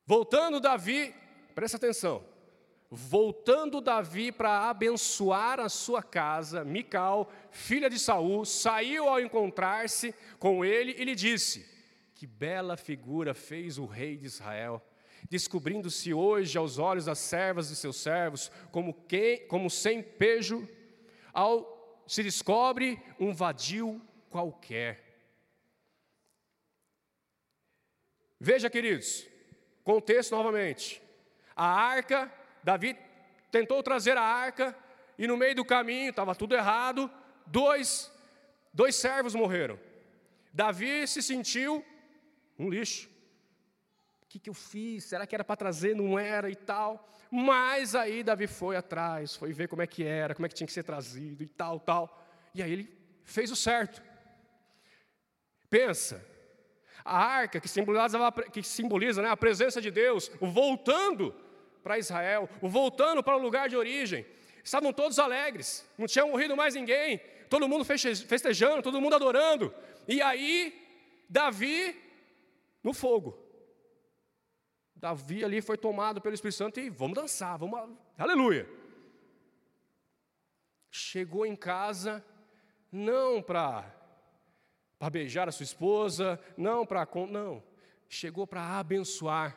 Voltando 0.06 0.60
Davi, 0.60 1.14
presta 1.54 1.76
atenção. 1.78 2.24
Voltando 2.90 3.82
Davi 3.82 4.32
para 4.32 4.70
abençoar 4.70 5.60
a 5.60 5.68
sua 5.68 6.02
casa, 6.02 6.64
Mical, 6.64 7.30
filha 7.52 7.90
de 7.90 8.00
Saul, 8.00 8.46
saiu 8.46 9.10
ao 9.10 9.20
encontrar-se 9.20 10.16
com 10.40 10.64
ele 10.64 10.96
e 10.98 11.04
lhe 11.04 11.14
disse: 11.14 11.70
Que 12.16 12.26
bela 12.26 12.78
figura 12.78 13.34
fez 13.34 13.78
o 13.78 13.86
rei 13.86 14.16
de 14.16 14.26
Israel 14.26 14.82
descobrindo-se 15.30 16.14
hoje 16.14 16.58
aos 16.58 16.78
olhos 16.78 17.06
das 17.06 17.20
servas 17.20 17.70
de 17.70 17.76
seus 17.76 17.98
servos 17.98 18.52
como, 18.72 18.94
que, 18.94 19.40
como 19.50 19.70
sem 19.70 20.02
pejo, 20.02 20.68
ao 21.34 21.76
se 22.08 22.24
descobre 22.24 23.02
um 23.20 23.34
vadio 23.34 24.02
qualquer. 24.30 25.04
Veja, 28.40 28.70
queridos, 28.70 29.28
contexto 29.84 30.32
novamente. 30.32 31.02
A 31.54 31.66
arca, 31.66 32.32
Davi 32.64 32.96
tentou 33.52 33.84
trazer 33.84 34.16
a 34.16 34.22
arca, 34.22 34.78
e 35.18 35.28
no 35.28 35.36
meio 35.36 35.56
do 35.56 35.66
caminho, 35.66 36.12
estava 36.12 36.36
tudo 36.36 36.56
errado, 36.56 37.12
dois, 37.46 38.10
dois 38.74 38.96
servos 38.96 39.36
morreram. 39.36 39.78
Davi 40.54 41.06
se 41.08 41.22
sentiu 41.22 41.84
um 42.58 42.70
lixo 42.70 43.17
que, 44.30 44.40
que 44.40 44.50
eu 44.50 44.54
fiz? 44.54 45.06
Será 45.06 45.26
que 45.26 45.36
era 45.36 45.44
para 45.44 45.56
trazer? 45.56 45.96
Não 45.96 46.20
era 46.20 46.50
e 46.50 46.56
tal. 46.56 47.10
Mas 47.32 47.96
aí 47.96 48.24
Davi 48.24 48.48
foi 48.48 48.76
atrás, 48.76 49.36
foi 49.36 49.52
ver 49.54 49.68
como 49.68 49.82
é 49.82 49.88
que 49.88 50.04
era, 50.04 50.36
como 50.36 50.46
é 50.46 50.50
que 50.50 50.56
tinha 50.56 50.68
que 50.68 50.74
ser 50.74 50.84
trazido 50.84 51.44
e 51.44 51.48
tal, 51.48 51.80
tal. 51.80 52.26
E 52.54 52.62
aí 52.62 52.72
ele 52.72 52.98
fez 53.24 53.52
o 53.52 53.56
certo. 53.56 54.02
Pensa, 55.70 56.26
a 57.04 57.18
arca 57.18 57.60
que 57.60 57.68
simboliza, 57.68 58.32
que 58.52 58.64
simboliza 58.64 59.22
né, 59.22 59.30
a 59.30 59.38
presença 59.38 59.82
de 59.82 59.92
Deus, 59.92 60.32
o 60.40 60.48
voltando 60.48 61.36
para 61.84 61.98
Israel, 61.98 62.50
o 62.62 62.70
voltando 62.70 63.24
para 63.24 63.38
o 63.38 63.42
lugar 63.42 63.70
de 63.70 63.76
origem. 63.76 64.26
Estavam 64.64 64.92
todos 64.92 65.20
alegres, 65.20 65.86
não 65.98 66.08
tinha 66.08 66.26
morrido 66.26 66.56
mais 66.56 66.76
ninguém, 66.76 67.22
todo 67.50 67.68
mundo 67.68 67.86
festejando, 67.86 68.82
todo 68.82 69.00
mundo 69.00 69.16
adorando. 69.16 69.74
E 70.08 70.22
aí, 70.22 70.74
Davi 71.30 71.96
no 72.84 72.94
fogo. 72.94 73.47
Davi 75.00 75.44
ali 75.44 75.62
foi 75.62 75.78
tomado 75.78 76.20
pelo 76.20 76.34
Espírito 76.34 76.58
Santo 76.58 76.80
e 76.80 76.90
vamos 76.90 77.16
dançar, 77.16 77.58
vamos, 77.58 77.98
aleluia. 78.18 78.68
Chegou 80.90 81.46
em 81.46 81.56
casa, 81.56 82.26
não 82.92 83.42
para 83.42 83.94
para 84.98 85.12
beijar 85.12 85.48
a 85.48 85.52
sua 85.52 85.64
esposa, 85.64 86.40
não 86.58 86.84
para 86.84 87.08
não, 87.30 87.64
chegou 88.10 88.48
para 88.48 88.80
abençoar. 88.80 89.56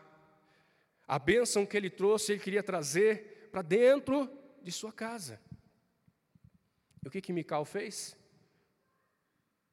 A 1.09 1.19
bênção 1.19 1.65
que 1.65 1.77
ele 1.77 1.89
trouxe, 1.89 2.33
ele 2.33 2.43
queria 2.43 2.63
trazer 2.63 3.49
para 3.51 3.63
dentro 3.63 4.31
de 4.63 4.71
sua 4.71 4.93
casa. 4.93 5.41
E 7.03 7.09
o 7.09 7.11
que 7.11 7.23
que 7.23 7.33
Mical 7.33 7.65
fez? 7.65 8.15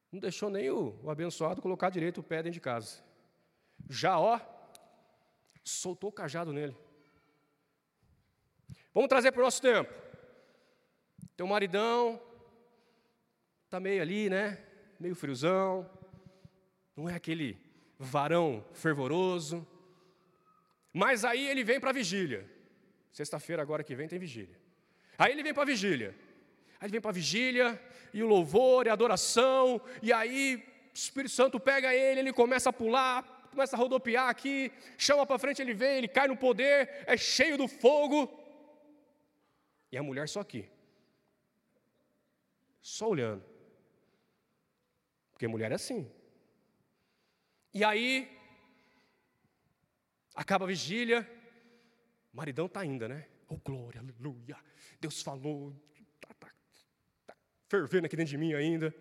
Não 0.09 0.21
deixou 0.21 0.49
nem 0.49 0.69
o, 0.69 0.97
o 1.03 1.09
abençoado 1.09 1.61
colocar 1.61 1.89
direito 1.89 2.21
o 2.21 2.23
pé 2.23 2.37
dentro 2.37 2.51
de 2.51 2.61
casa. 2.61 3.03
Já 3.89 4.17
ó, 4.17 4.39
soltou 5.69 6.09
o 6.09 6.13
cajado 6.13 6.53
nele. 6.53 6.75
Vamos 8.93 9.09
trazer 9.09 9.31
para 9.31 9.41
o 9.41 9.45
nosso 9.45 9.61
tempo. 9.61 9.93
Teu 11.35 11.45
maridão 11.45 12.21
está 13.65 13.79
meio 13.79 14.01
ali, 14.01 14.29
né? 14.29 14.63
Meio 14.99 15.15
friozão. 15.15 15.89
Não 16.95 17.07
é 17.07 17.15
aquele 17.15 17.57
varão 17.99 18.65
fervoroso. 18.73 19.67
Mas 20.91 21.23
aí 21.23 21.47
ele 21.47 21.63
vem 21.63 21.79
para 21.79 21.91
a 21.91 21.93
vigília. 21.93 22.49
Sexta-feira, 23.11 23.61
agora 23.61 23.83
que 23.83 23.95
vem, 23.95 24.07
tem 24.07 24.17
vigília. 24.17 24.57
Aí 25.17 25.31
ele 25.31 25.43
vem 25.43 25.53
para 25.53 25.63
a 25.63 25.65
vigília. 25.65 26.15
Aí 26.79 26.85
ele 26.85 26.91
vem 26.91 27.01
para 27.01 27.11
a 27.11 27.13
vigília, 27.13 27.81
e 28.13 28.23
o 28.23 28.27
louvor, 28.27 28.85
e 28.85 28.89
a 28.89 28.93
adoração, 28.93 29.81
e 30.01 30.13
aí 30.13 30.55
o 30.55 30.93
Espírito 30.93 31.33
Santo 31.33 31.59
pega 31.59 31.93
ele, 31.93 32.19
ele 32.19 32.33
começa 32.33 32.69
a 32.69 32.73
pular, 32.73 33.36
começa 33.49 33.75
a 33.75 33.79
rodopiar 33.79 34.29
aqui, 34.29 34.71
chama 34.97 35.25
para 35.25 35.39
frente, 35.39 35.61
ele 35.61 35.73
vem, 35.73 35.97
ele 35.97 36.07
cai 36.07 36.27
no 36.27 36.37
poder, 36.37 37.03
é 37.05 37.17
cheio 37.17 37.57
do 37.57 37.67
fogo. 37.67 38.29
E 39.91 39.97
a 39.97 40.03
mulher 40.03 40.27
só 40.27 40.41
aqui, 40.41 40.69
só 42.81 43.09
olhando. 43.09 43.43
Porque 45.31 45.47
mulher 45.47 45.71
é 45.71 45.75
assim. 45.75 46.11
E 47.73 47.83
aí, 47.83 48.29
acaba 50.35 50.65
a 50.65 50.67
vigília, 50.67 51.29
o 52.33 52.37
maridão 52.37 52.65
está 52.65 52.81
ainda, 52.81 53.07
né? 53.07 53.27
Oh, 53.47 53.57
glória, 53.57 54.01
aleluia. 54.01 54.57
Deus 54.99 55.21
falou, 55.21 55.73
tá, 56.19 56.33
tá, 56.39 56.51
tá 57.25 57.35
fervendo 57.69 58.05
aqui 58.07 58.15
dentro 58.15 58.31
de 58.31 58.37
mim 58.37 58.53
ainda. 58.53 58.93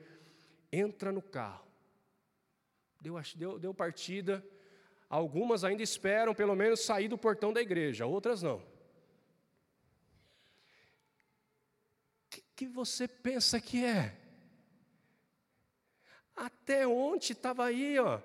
Entra 0.70 1.10
no 1.10 1.22
carro 1.22 1.65
deu, 3.06 3.22
deu, 3.36 3.58
deu 3.58 3.74
partida. 3.74 4.44
Algumas 5.08 5.62
ainda 5.62 5.82
esperam 5.82 6.34
pelo 6.34 6.56
menos 6.56 6.84
sair 6.84 7.08
do 7.08 7.16
portão 7.16 7.52
da 7.52 7.60
igreja, 7.60 8.06
outras 8.06 8.42
não. 8.42 8.56
O 8.56 8.64
que, 12.28 12.42
que 12.56 12.66
você 12.66 13.06
pensa 13.06 13.60
que 13.60 13.84
é? 13.84 14.16
Até 16.34 16.86
ontem 16.86 17.32
estava 17.32 17.64
aí, 17.64 17.98
ó, 17.98 18.20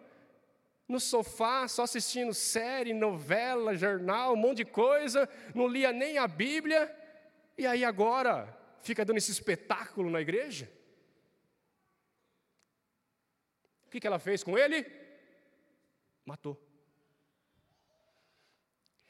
no 0.88 1.00
sofá, 1.00 1.68
só 1.68 1.84
assistindo 1.84 2.34
série, 2.34 2.94
novela, 2.94 3.76
jornal, 3.76 4.34
um 4.34 4.38
monte 4.38 4.58
de 4.58 4.66
coisa, 4.66 5.30
não 5.56 5.68
lia 5.68 5.94
nem 5.94 6.18
a 6.18 6.28
Bíblia, 6.28 6.94
e 7.58 7.66
aí 7.66 7.86
agora 7.86 8.58
fica 8.82 9.06
dando 9.06 9.18
esse 9.18 9.32
espetáculo 9.32 10.10
na 10.10 10.20
igreja? 10.20 10.70
O 13.92 14.00
que, 14.00 14.08
ela 14.08 14.20
fez 14.20 14.42
com 14.42 14.58
ele? 14.58 14.90
Matou. 16.26 16.58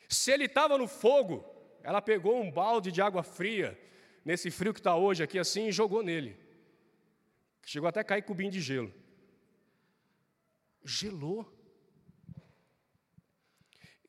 Se 0.10 0.32
ele 0.32 0.46
estava 0.46 0.76
no 0.76 0.88
fogo, 0.88 1.46
ela 1.84 2.02
pegou 2.02 2.42
um 2.42 2.52
balde 2.52 2.92
de 2.92 3.00
água 3.00 3.22
fria, 3.22 3.80
nesse 4.26 4.50
frio 4.50 4.74
que 4.74 4.80
está 4.80 4.96
hoje 4.96 5.22
aqui 5.22 5.38
assim, 5.38 5.68
e 5.68 5.72
jogou 5.72 6.02
nele. 6.02 6.36
Chegou 7.64 7.88
até 7.88 8.00
a 8.00 8.04
cair 8.04 8.24
cubinho 8.24 8.50
de 8.50 8.60
gelo. 8.60 8.92
Gelou. 10.84 11.46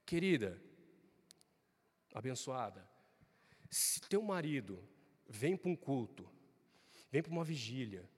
Querida, 0.07 0.59
abençoada, 2.15 2.89
se 3.71 4.01
teu 4.01 4.23
marido 4.23 4.83
vem 5.29 5.55
para 5.55 5.71
um 5.71 5.77
culto, 5.77 6.27
vem 7.11 7.23
para 7.23 7.33
uma 7.33 7.45
vigília, 7.45 8.09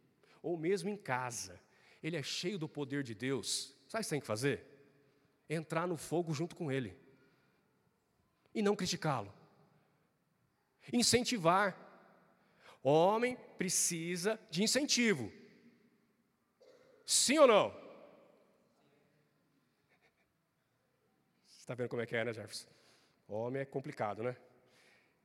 ou 0.41 0.57
mesmo 0.57 0.89
em 0.89 0.97
casa, 0.97 1.61
ele 2.05 2.19
é 2.19 2.23
cheio 2.23 2.59
do 2.59 2.69
poder 2.69 3.03
de 3.03 3.15
Deus, 3.15 3.75
sabe 3.89 4.01
o 4.01 4.05
que 4.05 4.05
você 4.05 4.11
tem 4.11 4.21
que 4.21 4.27
fazer? 4.27 4.63
Entrar 5.49 5.89
no 5.89 5.97
fogo 5.97 6.35
junto 6.35 6.55
com 6.55 6.71
ele. 6.71 6.95
E 8.55 8.61
não 8.61 8.77
criticá-lo. 8.77 9.33
Incentivar. 10.93 11.75
Homem 12.83 13.39
precisa 13.57 14.39
de 14.51 14.63
incentivo. 14.63 15.33
Sim 17.07 17.39
ou 17.39 17.47
não? 17.47 17.71
Você 21.47 21.61
está 21.61 21.75
vendo 21.75 21.89
como 21.89 22.03
é 22.03 22.07
que 22.07 22.15
é, 22.15 22.23
né, 22.23 22.35
Jefferson? 22.35 22.69
Homem 23.27 23.63
é 23.63 23.65
complicado, 23.65 24.23
né? 24.23 24.37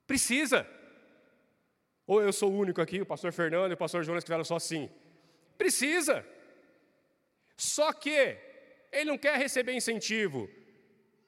Precisa. 0.07 0.65
Ou 2.07 2.21
eu 2.21 2.31
sou 2.31 2.49
o 2.49 2.57
único 2.57 2.81
aqui, 2.81 3.01
o 3.01 3.05
pastor 3.05 3.33
Fernando 3.33 3.71
e 3.71 3.73
o 3.73 3.77
pastor 3.77 4.01
Jonas 4.01 4.23
que 4.23 4.43
só 4.45 4.55
assim. 4.55 4.89
Precisa. 5.57 6.25
Só 7.59 7.91
que 7.91 8.37
ele 8.89 9.11
não 9.11 9.17
quer 9.17 9.37
receber 9.37 9.73
incentivo 9.73 10.49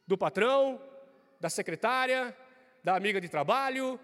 do 0.08 0.18
patrão, 0.18 0.82
da 1.42 1.50
secretária, 1.50 2.36
da 2.82 2.96
amiga 2.96 3.20
de 3.20 3.28
trabalho, 3.28 4.00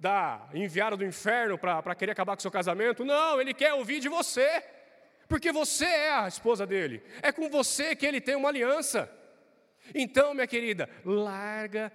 da 0.00 0.48
enviada 0.54 0.96
do 0.96 1.04
inferno 1.04 1.58
para 1.58 1.94
querer 1.94 2.12
acabar 2.12 2.34
com 2.34 2.40
seu 2.40 2.50
casamento. 2.50 3.04
Não, 3.04 3.38
ele 3.38 3.52
quer 3.52 3.74
ouvir 3.74 4.00
de 4.00 4.08
você, 4.08 4.64
porque 5.28 5.52
você 5.52 5.84
é 5.84 6.12
a 6.14 6.26
esposa 6.26 6.66
dele. 6.66 7.02
É 7.22 7.30
com 7.30 7.50
você 7.50 7.94
que 7.94 8.06
ele 8.06 8.22
tem 8.22 8.36
uma 8.36 8.48
aliança. 8.48 9.12
Então, 9.94 10.32
minha 10.32 10.46
querida, 10.46 10.88
larga, 11.04 11.92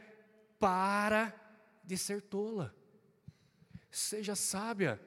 para 0.59 1.33
de 1.83 1.97
ser 1.97 2.21
tola. 2.21 2.71
Seja 3.89 4.35
sábia. 4.35 5.01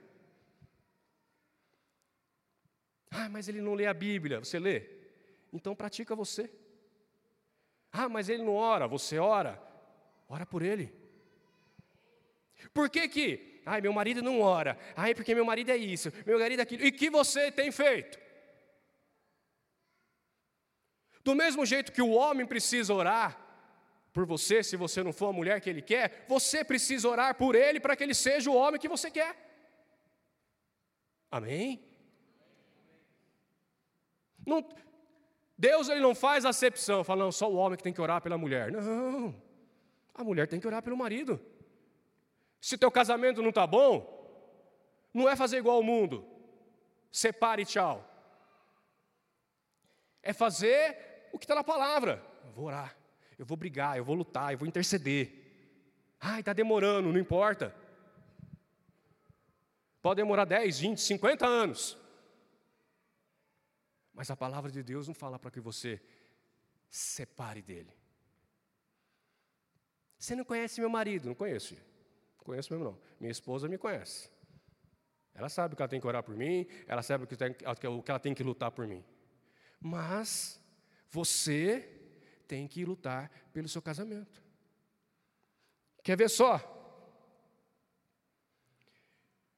Ah, 3.16 3.29
mas 3.29 3.48
ele 3.48 3.61
não 3.61 3.74
lê 3.74 3.87
a 3.87 3.94
Bíblia. 3.94 4.40
Você 4.40 4.59
lê? 4.59 4.90
Então 5.53 5.74
pratica 5.74 6.16
você. 6.16 6.50
Ah, 7.92 8.09
mas 8.09 8.29
ele 8.29 8.42
não 8.42 8.55
ora. 8.55 8.88
Você 8.88 9.18
ora. 9.18 9.62
Ora 10.29 10.44
por 10.44 10.62
ele. 10.62 10.92
Por 12.72 12.90
que 12.90 13.09
que 13.09 13.55
Ai, 13.66 13.81
meu 13.81 13.92
marido 13.92 14.22
não 14.22 14.40
ora. 14.40 14.79
Ai, 14.94 15.14
porque 15.14 15.35
meu 15.35 15.44
marido 15.44 15.70
é 15.70 15.77
isso, 15.77 16.12
meu 16.27 16.38
marido 16.38 16.61
é 16.61 16.62
aquilo. 16.62 16.85
E 16.85 16.92
que 16.92 17.09
você 17.09 17.50
tem 17.50 17.72
feito? 17.72 18.18
Do 21.22 21.35
mesmo 21.35 21.64
jeito 21.64 21.90
que 21.90 22.03
o 22.03 22.11
homem 22.11 22.44
precisa 22.44 22.92
orar 22.92 23.40
por 24.12 24.27
você, 24.27 24.62
se 24.62 24.77
você 24.77 25.03
não 25.03 25.12
for 25.12 25.29
a 25.29 25.33
mulher 25.33 25.61
que 25.61 25.70
ele 25.70 25.81
quer, 25.81 26.27
você 26.29 26.62
precisa 26.62 27.09
orar 27.09 27.35
por 27.35 27.55
ele 27.55 27.81
para 27.81 27.96
que 27.96 28.05
ele 28.05 28.14
seja 28.14 28.50
o 28.50 28.55
homem 28.55 28.79
que 28.79 28.88
você 28.88 29.11
quer. 29.11 29.35
Amém? 31.31 31.83
Não, 34.46 34.64
Deus 35.57 35.88
ele 35.88 36.00
não 36.00 36.14
faz 36.14 36.44
acepção, 36.44 37.04
fala, 37.04 37.24
não, 37.24 37.33
só 37.33 37.50
o 37.50 37.57
homem 37.57 37.76
que 37.76 37.83
tem 37.83 37.92
que 37.92 38.00
orar 38.00 38.20
pela 38.20 38.37
mulher. 38.37 38.72
Não, 38.72 39.35
a 40.14 40.24
mulher 40.24 40.48
tem 40.48 40.61
que 40.61 40.66
orar 40.66 40.83
pelo 40.83 40.96
marido. 40.96 41.40
Se 42.61 42.78
teu 42.78 42.90
casamento 42.90 43.42
não 43.42 43.50
está 43.50 43.66
bom, 43.66 44.11
não 45.12 45.28
é 45.28 45.37
fazer 45.37 45.59
igual 45.59 45.76
ao 45.76 45.83
mundo, 45.83 46.26
separe 47.11 47.62
e 47.62 47.66
tchau. 47.66 48.11
É 50.22 50.33
fazer 50.33 51.28
o 51.33 51.38
que 51.38 51.44
está 51.44 51.54
na 51.54 51.64
palavra. 51.64 52.22
Eu 52.44 52.52
vou 52.52 52.66
orar, 52.66 52.96
eu 53.38 53.44
vou 53.44 53.57
brigar, 53.57 53.96
eu 53.96 54.04
vou 54.04 54.14
lutar, 54.16 54.52
eu 54.52 54.59
vou 54.59 54.66
interceder. 54.66 55.44
Ai, 56.20 56.40
está 56.40 56.52
demorando, 56.52 57.12
não 57.12 57.20
importa. 57.20 57.74
Pode 60.00 60.16
demorar 60.16 60.44
10, 60.44 60.80
20, 60.80 61.00
50 61.00 61.46
anos. 61.46 61.98
Mas 64.14 64.31
a 64.31 64.37
palavra 64.37 64.70
de 64.70 64.83
Deus 64.83 65.09
não 65.09 65.14
fala 65.14 65.38
para 65.38 65.50
que 65.50 65.61
você 65.61 66.00
separe 66.88 67.61
dele. 67.61 67.92
Você 70.16 70.37
não 70.37 70.44
conhece 70.44 70.81
meu 70.81 70.88
marido? 70.88 71.27
Não 71.27 71.35
conheço. 71.35 71.74
Não 71.74 72.44
conheço 72.44 72.72
mesmo 72.72 72.85
não. 72.85 73.00
Minha 73.18 73.33
esposa 73.33 73.68
me 73.68 73.77
conhece. 73.77 74.31
Ela 75.35 75.48
sabe 75.48 75.74
que 75.74 75.83
ela 75.83 75.88
tem 75.88 76.00
que 76.00 76.07
orar 76.07 76.22
por 76.22 76.37
mim, 76.37 76.66
ela 76.87 77.03
sabe 77.03 77.27
tem, 77.27 77.53
que 77.53 77.64
ela 78.11 78.20
tem 78.20 78.33
que 78.33 78.42
lutar 78.44 78.70
por 78.70 78.87
mim. 78.87 79.05
Mas 79.81 80.61
você 81.11 81.90
tem 82.46 82.68
que 82.68 82.85
lutar 82.85 83.31
pelo 83.53 83.68
seu 83.68 83.83
casamento. 83.83 84.40
Quer 86.05 86.16
ver 86.16 86.31
só? 86.31 86.70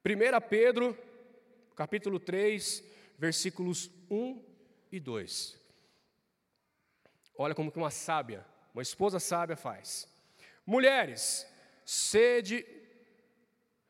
1 0.03 0.47
Pedro, 0.49 0.97
capítulo 1.75 2.19
3, 2.19 2.83
versículos 3.17 3.89
1 4.09 4.43
e 4.91 4.99
2. 4.99 5.57
Olha 7.37 7.55
como 7.55 7.71
que 7.71 7.77
uma 7.77 7.91
sábia, 7.91 8.45
uma 8.73 8.81
esposa 8.81 9.19
sábia 9.19 9.55
faz. 9.55 10.07
Mulheres, 10.65 11.47
sede, 11.85 12.65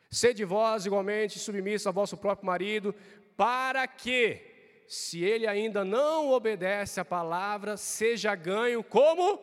sede 0.09 0.43
vós 0.43 0.85
igualmente 0.85 1.39
submissa 1.39 1.89
ao 1.89 1.93
vosso 1.93 2.17
próprio 2.17 2.45
marido, 2.45 2.93
para 3.35 3.87
que, 3.87 4.83
se 4.87 5.23
ele 5.23 5.47
ainda 5.47 5.85
não 5.85 6.31
obedece 6.31 6.99
à 6.99 7.05
palavra, 7.05 7.77
seja 7.77 8.35
ganho 8.35 8.83
como? 8.83 9.39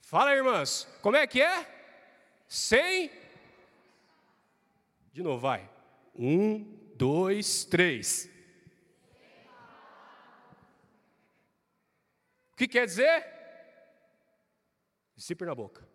Fala, 0.00 0.34
irmãs, 0.34 0.88
como 1.02 1.16
é 1.16 1.26
que 1.26 1.40
é? 1.40 1.66
Sem. 2.48 3.10
De 5.12 5.22
novo, 5.22 5.40
vai. 5.40 5.68
Um, 6.16 6.80
dois, 7.00 7.64
três. 7.64 8.30
que 12.60 12.68
quer 12.68 12.84
dizer? 12.84 13.26
Zíper 15.18 15.48
na 15.48 15.54
boca. 15.54 15.88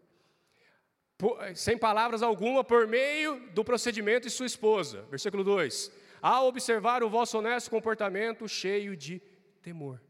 Por, 1.16 1.56
sem 1.56 1.78
palavras 1.78 2.24
alguma, 2.24 2.64
por 2.64 2.88
meio 2.88 3.52
do 3.52 3.64
procedimento 3.64 4.28
de 4.28 4.34
sua 4.34 4.48
esposa. 4.48 5.04
Versículo 5.04 5.44
2: 5.44 5.92
Ao 6.20 6.48
observar 6.48 7.04
o 7.04 7.10
vosso 7.10 7.38
honesto 7.38 7.70
comportamento 7.70 8.48
cheio 8.50 8.98
de 8.98 9.22
temor. 9.62 10.02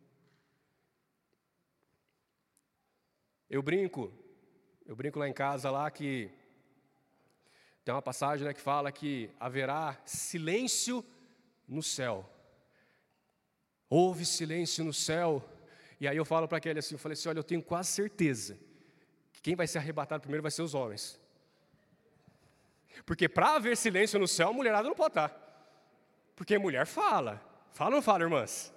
Eu 3.50 3.62
brinco, 3.62 4.14
eu 4.86 4.96
brinco 4.96 5.20
lá 5.20 5.28
em 5.28 5.34
casa 5.34 5.70
lá 5.70 5.92
que 5.92 6.32
tem 7.86 7.93
uma 7.93 8.02
passagem 8.02 8.48
né, 8.48 8.54
que 8.54 8.60
fala 8.60 8.91
que 8.91 9.30
haverá 9.39 9.95
silêncio 10.06 11.06
no 11.67 11.84
céu. 11.84 12.28
Houve 13.88 14.26
silêncio 14.26 14.84
no 14.84 14.91
céu 14.91 15.48
e 16.00 16.08
aí 16.08 16.17
eu 16.17 16.26
falo 16.26 16.48
para 16.48 16.58
aquele 16.58 16.80
assim, 16.80 16.95
eu 16.95 17.00
falei 17.00 17.13
assim, 17.13 17.30
olha, 17.30 17.38
eu 17.38 17.43
tenho 17.43 17.62
quase 17.62 17.91
certeza 17.91 18.58
que 19.32 19.39
quem 19.39 19.56
vai 19.56 19.67
ser 19.67 19.78
arrebatado 19.78 20.21
primeiro 20.21 20.41
vai 20.41 20.52
ser 20.52 20.63
os 20.63 20.74
homens. 20.74 21.19
Porque 23.06 23.30
para 23.30 23.56
haver 23.56 23.78
silêncio 23.78 24.17
no 24.17 24.28
céu, 24.28 24.50
a 24.50 24.54
mulherada 24.54 24.88
não 24.88 24.95
pode 24.95 25.12
estar. 25.12 25.30
Porque 26.36 26.58
mulher 26.58 26.88
fala. 26.88 27.39
Fala 27.71 27.91
ou 27.91 27.95
não 27.98 28.02
fala, 28.02 28.24
irmãs? 28.24 28.74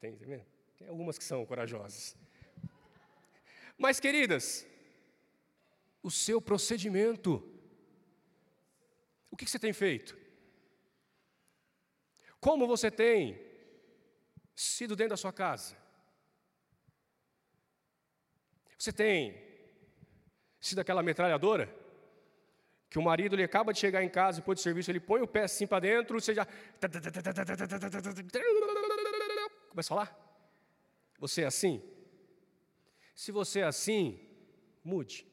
tem, 0.00 0.16
tem 0.76 0.88
algumas 0.88 1.16
que 1.16 1.24
são 1.24 1.46
corajosas. 1.46 2.16
Mas, 3.76 4.00
queridas, 4.00 4.66
o 6.02 6.10
seu 6.10 6.40
procedimento, 6.40 7.42
o 9.30 9.36
que 9.36 9.46
você 9.46 9.58
tem 9.58 9.72
feito? 9.72 10.16
Como 12.40 12.66
você 12.66 12.90
tem 12.90 13.40
sido 14.54 14.94
dentro 14.94 15.10
da 15.10 15.16
sua 15.16 15.32
casa? 15.32 15.76
Você 18.78 18.92
tem 18.92 19.36
sido 20.60 20.80
aquela 20.80 21.02
metralhadora? 21.02 21.74
Que 22.88 22.98
o 22.98 23.02
marido 23.02 23.34
ele 23.34 23.42
acaba 23.42 23.72
de 23.72 23.78
chegar 23.78 24.02
em 24.02 24.08
casa 24.08 24.40
depois 24.40 24.58
do 24.58 24.62
serviço, 24.62 24.90
ele 24.90 25.00
põe 25.00 25.20
o 25.20 25.26
pé 25.26 25.42
assim 25.42 25.66
para 25.66 25.80
dentro, 25.80 26.18
você 26.18 26.32
já. 26.32 26.46
Começa 29.68 29.92
a 29.92 29.96
falar? 29.96 30.28
Você 31.18 31.42
é 31.42 31.46
assim? 31.46 31.82
Se 33.14 33.30
você 33.30 33.60
é 33.60 33.64
assim, 33.64 34.18
mude. 34.82 35.27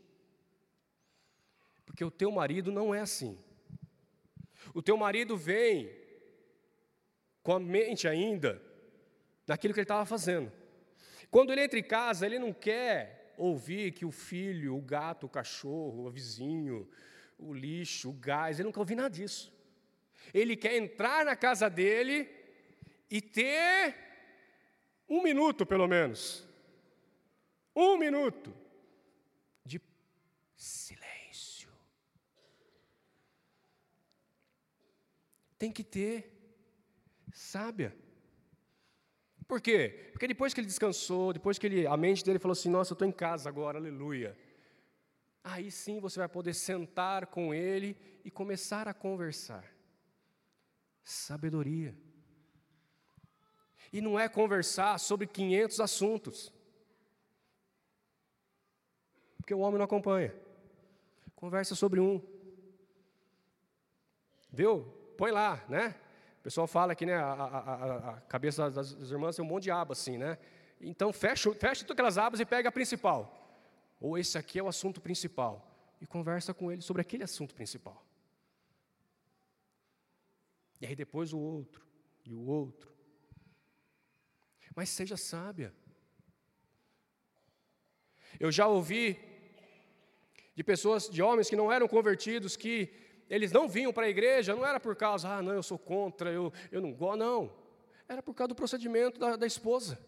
Porque 1.86 2.04
o 2.04 2.12
teu 2.12 2.32
marido 2.32 2.72
não 2.72 2.94
é 2.94 3.00
assim. 3.00 3.38
O 4.74 4.82
teu 4.82 4.98
marido 4.98 5.38
vem 5.38 5.90
com 7.44 7.54
a 7.54 7.60
mente 7.60 8.08
ainda 8.08 8.62
daquilo 9.46 9.74
que 9.74 9.80
ele 9.80 9.86
estava 9.86 10.06
fazendo. 10.06 10.52
Quando 11.30 11.52
ele 11.52 11.64
entra 11.64 11.78
em 11.78 11.84
casa, 11.84 12.26
ele 12.26 12.40
não 12.40 12.52
quer 12.52 13.34
ouvir 13.38 13.92
que 13.92 14.06
o 14.06 14.12
filho, 14.12 14.76
o 14.76 14.82
gato, 14.82 15.26
o 15.26 15.30
cachorro, 15.30 16.06
o 16.06 16.12
vizinho, 16.12 16.90
o 17.38 17.54
lixo, 17.54 18.10
o 18.10 18.14
gás, 18.14 18.58
ele 18.58 18.66
não 18.66 18.72
quer 18.72 18.80
ouvir 18.80 18.96
nada 18.96 19.10
disso. 19.10 19.54
Ele 20.34 20.56
quer 20.56 20.76
entrar 20.76 21.24
na 21.26 21.36
casa 21.36 21.70
dele 21.70 22.30
e 23.10 23.22
ter 23.22 23.96
um 25.08 25.22
minuto, 25.22 25.66
pelo 25.66 25.88
menos. 25.88 26.48
Um 27.76 27.98
minuto 27.98 28.56
de 29.64 29.82
silêncio. 30.56 31.05
Tem 35.66 35.72
que 35.72 35.84
ter 35.84 36.32
sábia. 37.34 37.98
Por 39.48 39.60
quê? 39.60 40.12
Porque 40.12 40.28
depois 40.28 40.54
que 40.54 40.60
ele 40.60 40.68
descansou, 40.68 41.34
depois 41.34 41.58
que 41.58 41.66
ele, 41.66 41.88
a 41.88 41.98
mente 41.98 42.24
dele 42.24 42.38
falou 42.38 42.52
assim: 42.52 42.70
Nossa, 42.70 42.92
eu 42.92 42.94
estou 42.94 43.08
em 43.08 43.12
casa 43.12 43.50
agora, 43.50 43.80
aleluia. 43.80 44.38
Aí 45.44 45.72
sim 45.72 46.00
você 46.00 46.20
vai 46.20 46.30
poder 46.30 46.54
sentar 46.54 47.26
com 47.26 47.52
ele 47.52 47.98
e 48.24 48.30
começar 48.30 48.88
a 48.88 48.94
conversar. 48.94 49.66
Sabedoria. 51.04 51.98
E 53.92 54.02
não 54.02 54.20
é 54.20 54.30
conversar 54.30 55.00
sobre 55.00 55.26
500 55.26 55.80
assuntos. 55.80 56.54
Porque 59.38 59.56
o 59.56 59.62
homem 59.62 59.80
não 59.80 59.86
acompanha. 59.86 60.32
Conversa 61.36 61.74
sobre 61.74 62.00
um. 62.00 62.22
Viu? 64.52 65.05
Põe 65.18 65.32
lá, 65.32 65.64
né? 65.70 65.96
pessoal 66.46 66.68
fala 66.68 66.94
que 66.94 67.08
né, 67.08 67.16
a, 67.16 67.34
a, 67.34 68.10
a 68.12 68.22
cabeça 68.22 68.70
das, 68.70 68.94
das, 68.94 69.10
irmãs 69.10 69.36
tem 69.36 69.44
um 69.44 69.48
monte 69.48 69.64
de 69.64 69.72
aba 69.72 69.94
assim, 69.94 70.16
né? 70.16 70.38
Então 70.80 71.12
fecha, 71.12 71.52
fecha 71.56 71.82
todas 71.82 71.96
aquelas 71.96 72.20
abas 72.20 72.40
e 72.40 72.46
pega 72.46 72.70
a 72.70 72.72
principal. 72.72 73.20
Ou 74.00 74.16
esse 74.16 74.38
aqui 74.38 74.60
é 74.60 74.64
o 74.64 74.68
assunto 74.68 75.02
principal. 75.02 75.68
E 76.00 76.06
conversa 76.06 76.54
com 76.54 76.72
ele 76.72 76.84
sobre 76.84 77.02
aquele 77.02 77.24
assunto 77.24 77.56
principal. 77.56 78.06
E 80.80 80.86
aí 80.86 80.96
depois 80.96 81.34
o 81.34 81.40
outro, 81.40 81.84
e 82.24 82.36
o 82.36 82.46
outro. 82.46 82.94
Mas 84.76 84.90
seja 84.90 85.18
sábia. 85.18 85.74
Eu 88.40 88.52
já 88.52 88.68
ouvi 88.68 89.18
de 90.54 90.64
pessoas, 90.64 91.10
de 91.10 91.24
homens 91.24 91.50
que 91.50 91.56
não 91.56 91.72
eram 91.72 91.88
convertidos, 91.88 92.56
que 92.56 92.94
eles 93.30 93.52
não 93.52 93.68
vinham 93.68 93.92
para 93.92 94.06
a 94.06 94.10
igreja, 94.10 94.56
não 94.56 94.66
era 94.66 94.80
por 94.80 94.96
causa, 94.96 95.28
ah, 95.30 95.42
não, 95.42 95.54
eu 95.54 95.64
sou 95.64 95.80
contra, 95.80 96.32
eu, 96.32 96.54
eu 96.72 96.82
não 96.82 96.94
gosto, 96.94 97.18
não. 97.18 97.52
Era 98.08 98.22
por 98.22 98.34
causa 98.34 98.50
do 98.50 98.56
procedimento 98.56 99.20
da, 99.20 99.36
da 99.36 99.48
esposa. 99.48 100.00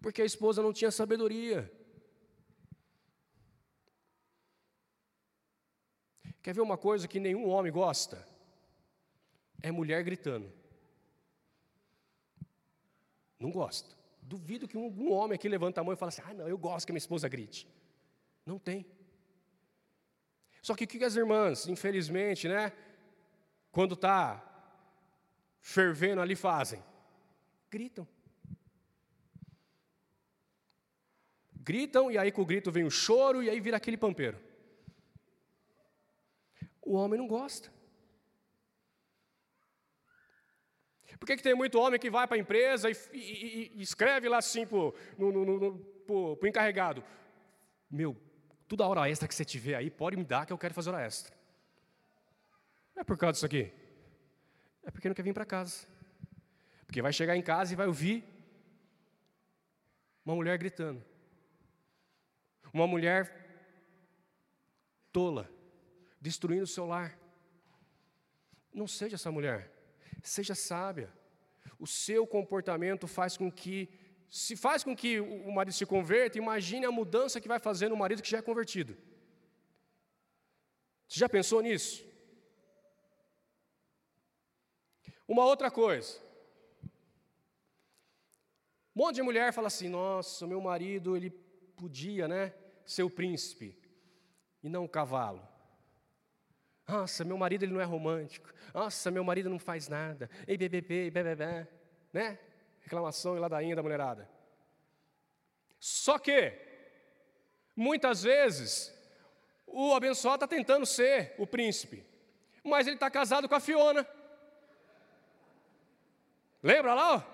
Porque 0.00 0.22
a 0.22 0.24
esposa 0.24 0.62
não 0.62 0.72
tinha 0.72 0.90
sabedoria. 0.90 1.70
Quer 6.42 6.54
ver 6.54 6.60
uma 6.60 6.78
coisa 6.78 7.06
que 7.06 7.20
nenhum 7.20 7.48
homem 7.48 7.70
gosta? 7.70 8.26
É 9.62 9.70
mulher 9.70 10.02
gritando. 10.02 10.50
Não 13.38 13.50
gosta. 13.50 13.94
Duvido 14.22 14.68
que 14.68 14.76
um, 14.76 15.12
homem 15.12 15.34
aqui 15.34 15.48
levanta 15.48 15.80
a 15.80 15.84
mão 15.84 15.92
e 15.92 15.96
fala 15.96 16.08
assim: 16.10 16.22
ah, 16.24 16.34
não, 16.34 16.48
eu 16.48 16.56
gosto 16.56 16.86
que 16.86 16.92
minha 16.92 16.98
esposa 16.98 17.28
grite. 17.28 17.68
Não 18.44 18.58
tem. 18.58 18.86
Só 20.62 20.74
que 20.74 20.84
o 20.84 20.86
que 20.86 21.04
as 21.04 21.16
irmãs, 21.16 21.66
infelizmente, 21.66 22.48
né, 22.48 22.72
quando 23.70 23.94
está 23.94 24.42
fervendo 25.60 26.20
ali 26.20 26.36
fazem? 26.36 26.82
Gritam. 27.70 28.06
Gritam, 31.54 32.10
e 32.10 32.18
aí 32.18 32.32
com 32.32 32.42
o 32.42 32.46
grito 32.46 32.70
vem 32.70 32.84
o 32.84 32.90
choro, 32.90 33.42
e 33.42 33.50
aí 33.50 33.60
vira 33.60 33.76
aquele 33.76 33.96
pampeiro. 33.96 34.38
O 36.82 36.94
homem 36.94 37.18
não 37.18 37.28
gosta. 37.28 37.70
Por 41.20 41.26
que, 41.26 41.36
que 41.36 41.42
tem 41.42 41.54
muito 41.54 41.78
homem 41.78 42.00
que 42.00 42.08
vai 42.08 42.26
para 42.26 42.36
a 42.38 42.40
empresa 42.40 42.90
e, 42.90 42.96
e, 43.12 43.72
e, 43.76 43.82
escreve 43.82 44.26
lá 44.26 44.38
assim 44.38 44.66
para 44.66 44.78
o 44.78 46.46
encarregado? 46.46 47.04
Meu, 47.90 48.16
toda 48.70 48.86
hora 48.86 49.10
extra 49.10 49.26
que 49.26 49.34
você 49.34 49.44
tiver 49.44 49.74
aí, 49.74 49.90
pode 49.90 50.16
me 50.16 50.22
dar 50.22 50.46
que 50.46 50.52
eu 50.52 50.58
quero 50.58 50.72
fazer 50.72 50.90
hora 50.90 51.04
extra. 51.04 51.34
Não 52.94 53.00
é 53.00 53.04
por 53.04 53.18
causa 53.18 53.32
disso 53.32 53.46
aqui. 53.46 53.72
É 54.84 54.92
porque 54.92 55.08
não 55.08 55.14
quer 55.14 55.24
vir 55.24 55.34
para 55.34 55.44
casa. 55.44 55.88
Porque 56.86 57.02
vai 57.02 57.12
chegar 57.12 57.36
em 57.36 57.42
casa 57.42 57.72
e 57.72 57.76
vai 57.76 57.88
ouvir 57.88 58.24
uma 60.24 60.36
mulher 60.36 60.56
gritando. 60.56 61.04
Uma 62.72 62.86
mulher 62.86 63.18
tola, 65.12 65.50
destruindo 66.20 66.62
o 66.62 66.68
seu 66.68 66.86
lar. 66.86 67.18
Não 68.72 68.86
seja 68.86 69.16
essa 69.16 69.32
mulher. 69.32 69.68
Seja 70.22 70.54
sábia. 70.54 71.12
O 71.76 71.88
seu 71.88 72.24
comportamento 72.24 73.08
faz 73.08 73.36
com 73.36 73.50
que, 73.50 73.88
se 74.30 74.56
faz 74.56 74.84
com 74.84 74.94
que 74.94 75.18
o 75.18 75.50
marido 75.50 75.74
se 75.74 75.84
converta, 75.84 76.38
imagine 76.38 76.86
a 76.86 76.92
mudança 76.92 77.40
que 77.40 77.48
vai 77.48 77.58
fazer 77.58 77.88
no 77.88 77.96
marido 77.96 78.22
que 78.22 78.30
já 78.30 78.38
é 78.38 78.42
convertido. 78.42 78.96
Você 81.08 81.18
já 81.18 81.28
pensou 81.28 81.60
nisso? 81.60 82.08
Uma 85.26 85.44
outra 85.44 85.68
coisa. 85.68 86.20
Um 88.94 89.02
monte 89.02 89.16
de 89.16 89.22
mulher 89.22 89.52
fala 89.52 89.66
assim: 89.66 89.88
nossa, 89.88 90.46
meu 90.46 90.60
marido, 90.60 91.16
ele 91.16 91.30
podia, 91.76 92.28
né, 92.28 92.54
ser 92.86 93.02
o 93.02 93.10
príncipe 93.10 93.76
e 94.62 94.68
não 94.68 94.84
o 94.84 94.88
cavalo. 94.88 95.46
Nossa, 96.86 97.24
meu 97.24 97.38
marido 97.38 97.64
ele 97.64 97.72
não 97.72 97.80
é 97.80 97.84
romântico. 97.84 98.52
Nossa, 98.72 99.10
meu 99.10 99.24
marido 99.24 99.50
não 99.50 99.58
faz 99.58 99.88
nada. 99.88 100.30
Ei, 100.46 100.56
bebê, 100.56 100.80
bebê, 100.80 101.10
bebê, 101.10 101.66
né? 102.12 102.38
Reclamação 102.80 103.36
e 103.36 103.40
ladainha 103.40 103.76
da 103.76 103.82
mulherada. 103.82 104.28
Só 105.78 106.18
que, 106.18 106.52
muitas 107.74 108.22
vezes, 108.22 108.92
o 109.66 109.94
abençoado 109.94 110.44
está 110.44 110.46
tentando 110.46 110.84
ser 110.84 111.34
o 111.38 111.46
príncipe, 111.46 112.04
mas 112.62 112.86
ele 112.86 112.96
está 112.96 113.10
casado 113.10 113.48
com 113.48 113.54
a 113.54 113.60
Fiona. 113.60 114.06
Lembra 116.62 116.92
lá 116.94 117.26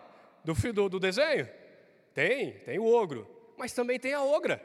do, 0.44 0.54
do, 0.72 0.88
do 0.88 1.00
desenho? 1.00 1.48
Tem, 2.14 2.60
tem 2.60 2.78
o 2.78 2.86
ogro, 2.86 3.28
mas 3.56 3.72
também 3.72 3.98
tem 3.98 4.14
a 4.14 4.22
ogra. 4.22 4.62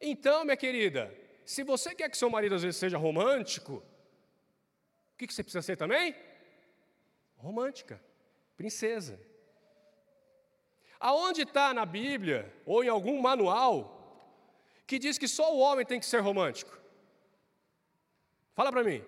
Então, 0.00 0.44
minha 0.44 0.56
querida, 0.56 1.14
se 1.44 1.62
você 1.62 1.94
quer 1.94 2.10
que 2.10 2.18
seu 2.18 2.28
marido 2.28 2.54
às 2.54 2.62
vezes 2.62 2.78
seja 2.78 2.98
romântico, 2.98 3.74
o 5.14 5.16
que, 5.16 5.26
que 5.26 5.32
você 5.32 5.42
precisa 5.42 5.62
ser 5.62 5.76
também? 5.76 6.14
Romântica, 7.44 8.00
princesa. 8.56 9.20
Aonde 10.98 11.42
está 11.42 11.74
na 11.74 11.84
Bíblia, 11.84 12.50
ou 12.64 12.82
em 12.82 12.88
algum 12.88 13.20
manual, 13.20 13.76
que 14.86 14.98
diz 14.98 15.18
que 15.18 15.28
só 15.28 15.54
o 15.54 15.58
homem 15.58 15.84
tem 15.84 16.00
que 16.00 16.06
ser 16.06 16.20
romântico? 16.20 16.80
Fala 18.54 18.72
para 18.72 18.82
mim. 18.82 19.04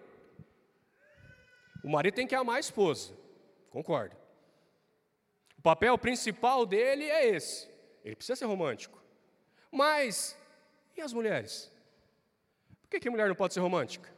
O 1.82 1.88
marido 1.88 2.14
tem 2.14 2.26
que 2.26 2.34
amar 2.34 2.56
a 2.56 2.60
esposa, 2.60 3.16
concordo. 3.70 4.14
O 5.56 5.62
papel 5.62 5.96
principal 5.96 6.66
dele 6.66 7.04
é 7.04 7.28
esse. 7.28 7.70
Ele 8.04 8.16
precisa 8.16 8.36
ser 8.36 8.44
romântico. 8.44 9.02
Mas, 9.72 10.36
e 10.94 11.00
as 11.00 11.14
mulheres? 11.14 11.72
Por 12.82 12.90
que, 12.90 13.00
que 13.00 13.08
mulher 13.08 13.28
não 13.28 13.34
pode 13.34 13.54
ser 13.54 13.60
romântica? 13.60 14.14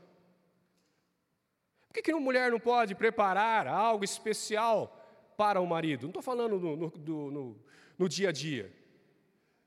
Por 1.88 1.94
que, 1.94 2.02
que 2.02 2.12
a 2.12 2.20
mulher 2.20 2.50
não 2.50 2.60
pode 2.60 2.94
preparar 2.94 3.66
algo 3.66 4.04
especial 4.04 4.94
para 5.36 5.60
o 5.60 5.66
marido? 5.66 6.02
Não 6.02 6.10
estou 6.10 6.22
falando 6.22 6.58
no, 6.58 6.76
no, 6.76 7.30
no, 7.30 7.56
no, 7.98 8.08
dia 8.08 8.28
a 8.28 8.32
dia. 8.32 8.70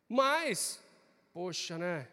Mas, 0.07 0.83
poxa, 1.33 1.77
né? 1.77 2.07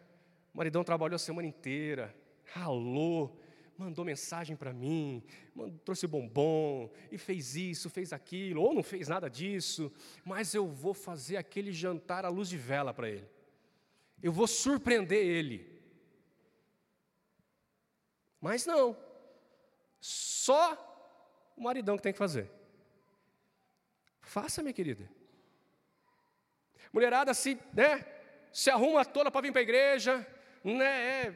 O 0.55 0.59
maridão 0.59 0.83
trabalhou 0.83 1.17
a 1.17 1.19
semana 1.19 1.47
inteira, 1.47 2.15
ralou, 2.45 3.39
mandou 3.77 4.05
mensagem 4.05 4.57
para 4.57 4.73
mim, 4.73 5.23
mandou, 5.55 5.79
trouxe 5.85 6.07
bombom, 6.07 6.91
e 7.13 7.19
fez 7.19 7.55
isso, 7.55 7.91
fez 7.91 8.13
aquilo, 8.13 8.63
ou 8.63 8.75
não 8.75 8.83
fez 8.83 9.09
nada 9.09 9.29
disso, 9.29 9.93
mas 10.25 10.55
eu 10.55 10.67
vou 10.67 10.95
fazer 10.95 11.37
aquele 11.37 11.71
jantar 11.71 12.25
à 12.25 12.29
luz 12.29 12.49
de 12.49 12.57
vela 12.57 12.95
para 12.95 13.11
ele. 13.11 13.29
Eu 14.23 14.33
vou 14.33 14.47
surpreender 14.47 15.25
ele. 15.25 15.79
Mas 18.41 18.65
não. 18.67 18.97
Só 20.01 20.77
o 21.57 21.63
maridão 21.63 21.97
que 21.97 22.03
tem 22.03 22.13
que 22.13 22.19
fazer. 22.19 22.51
Faça, 24.21 24.63
minha 24.63 24.73
querida. 24.73 25.09
Mulherada 26.93 27.35
se, 27.35 27.59
né, 27.73 28.05
se 28.53 28.71
arruma 28.71 29.05
toda 29.05 29.31
para 29.31 29.41
vir 29.41 29.53
para 29.53 29.61
a 29.61 29.63
igreja, 29.63 30.27
né, 30.63 31.27
é, 31.27 31.35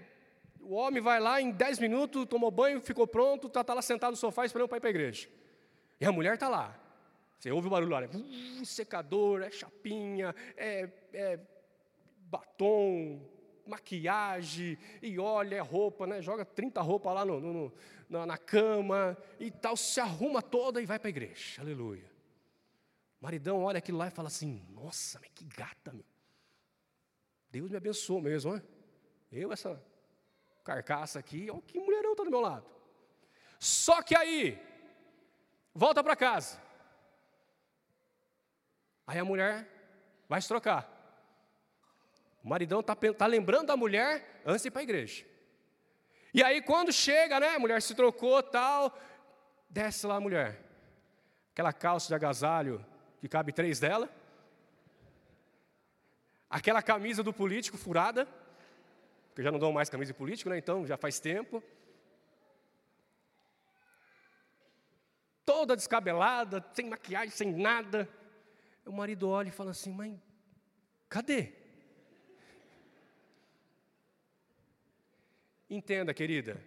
o 0.61 0.75
homem 0.75 1.03
vai 1.03 1.19
lá 1.19 1.41
em 1.41 1.51
10 1.51 1.79
minutos, 1.79 2.27
tomou 2.27 2.51
banho, 2.51 2.81
ficou 2.81 3.07
pronto, 3.07 3.49
está 3.49 3.65
tá 3.65 3.75
lá 3.75 3.83
sentado 3.83 4.13
no 4.13 4.17
sofá 4.17 4.45
esperando 4.45 4.69
para 4.69 4.79
ir 4.79 4.81
para 4.81 4.89
a 4.89 4.91
igreja. 4.91 5.29
E 6.01 6.07
a 6.07 6.13
mulher 6.13 6.35
está 6.35 6.49
lá. 6.49 6.79
Você 7.39 7.51
ouve 7.51 7.67
o 7.67 7.71
barulho 7.71 7.91
lá, 7.91 8.01
né? 8.03 8.09
Uh, 8.13 8.65
secador, 8.65 9.43
é 9.43 9.51
chapinha, 9.51 10.35
é, 10.57 10.89
é 11.13 11.41
batom, 12.31 13.21
maquiagem, 13.67 14.79
e 15.01 15.19
olha, 15.19 15.57
é 15.57 15.61
roupa, 15.61 16.07
né? 16.07 16.21
joga 16.21 16.45
30 16.45 16.81
roupas 16.81 17.15
lá 17.15 17.25
no, 17.25 17.41
no, 17.41 17.73
na, 18.09 18.27
na, 18.27 18.39
cama 18.39 19.17
e 19.39 19.51
tal, 19.51 19.77
se 19.77 20.01
arruma 20.01 20.43
toda 20.43 20.81
e 20.81 20.87
vai 20.87 20.99
para 20.99 21.09
a 21.09 21.11
igreja. 21.11 21.61
Aleluia. 21.61 22.11
Maridão 23.21 23.63
olha 23.63 23.79
aquilo 23.79 23.99
lá 23.99 24.09
e 24.09 24.11
fala 24.11 24.29
assim: 24.29 24.65
Nossa, 24.71 25.21
mas 25.21 25.31
que 25.35 25.45
gata, 25.45 25.93
meu. 25.93 26.05
Deus 27.51 27.71
me 27.71 27.77
abençoou 27.77 28.21
mesmo, 28.21 28.55
né? 28.55 28.63
Eu, 29.31 29.53
essa 29.53 29.81
carcaça 30.65 31.19
aqui, 31.19 31.51
olha 31.51 31.63
que 31.63 31.79
mulherão 31.79 32.13
está 32.13 32.25
do 32.25 32.31
meu 32.31 32.41
lado. 32.41 32.67
Só 33.59 34.03
que 34.03 34.17
aí, 34.17 34.61
volta 35.73 36.03
para 36.03 36.17
casa. 36.17 36.61
Aí 39.07 39.19
a 39.19 39.25
mulher 39.25 39.69
vai 40.29 40.41
se 40.41 40.49
trocar. 40.49 40.92
O 42.43 42.49
maridão 42.49 42.81
está 42.81 42.95
tá 42.95 43.27
lembrando 43.27 43.67
da 43.67 43.77
mulher 43.77 44.43
antes 44.45 44.63
de 44.63 44.69
ir 44.69 44.71
para 44.71 44.81
a 44.81 44.85
igreja. 44.85 45.25
E 46.35 46.43
aí, 46.43 46.61
quando 46.63 46.93
chega, 46.93 47.39
né, 47.39 47.55
a 47.55 47.59
mulher 47.59 47.81
se 47.81 47.95
trocou 47.95 48.43
tal, 48.43 48.99
desce 49.69 50.07
lá 50.07 50.17
a 50.17 50.21
mulher. 50.21 50.61
Aquela 51.53 51.73
calça 51.73 52.09
de 52.09 52.15
agasalho 52.15 52.85
que 53.21 53.29
cabe 53.29 53.53
três 53.53 53.79
dela. 53.79 54.09
Aquela 56.51 56.83
camisa 56.83 57.23
do 57.23 57.33
político 57.33 57.77
furada. 57.77 58.27
Porque 59.29 59.41
eu 59.41 59.45
já 59.45 59.53
não 59.53 59.59
dou 59.59 59.73
mais 59.73 59.89
camisa 59.89 60.13
de 60.13 60.19
político, 60.19 60.51
né? 60.51 60.59
Então 60.59 60.87
já 60.87 60.97
faz 60.97 61.21
tempo. 61.21 61.63
Toda 65.45 65.77
descabelada, 65.77 66.65
sem 66.73 66.89
maquiagem, 66.89 67.31
sem 67.31 67.53
nada. 67.53 68.09
O 68.85 68.93
marido 68.93 69.29
olha 69.29 69.49
e 69.49 69.53
fala 69.53 69.71
assim: 69.71 69.93
Mãe, 69.93 70.21
cadê? 71.09 71.62
Entenda, 75.73 76.13
querida. 76.13 76.63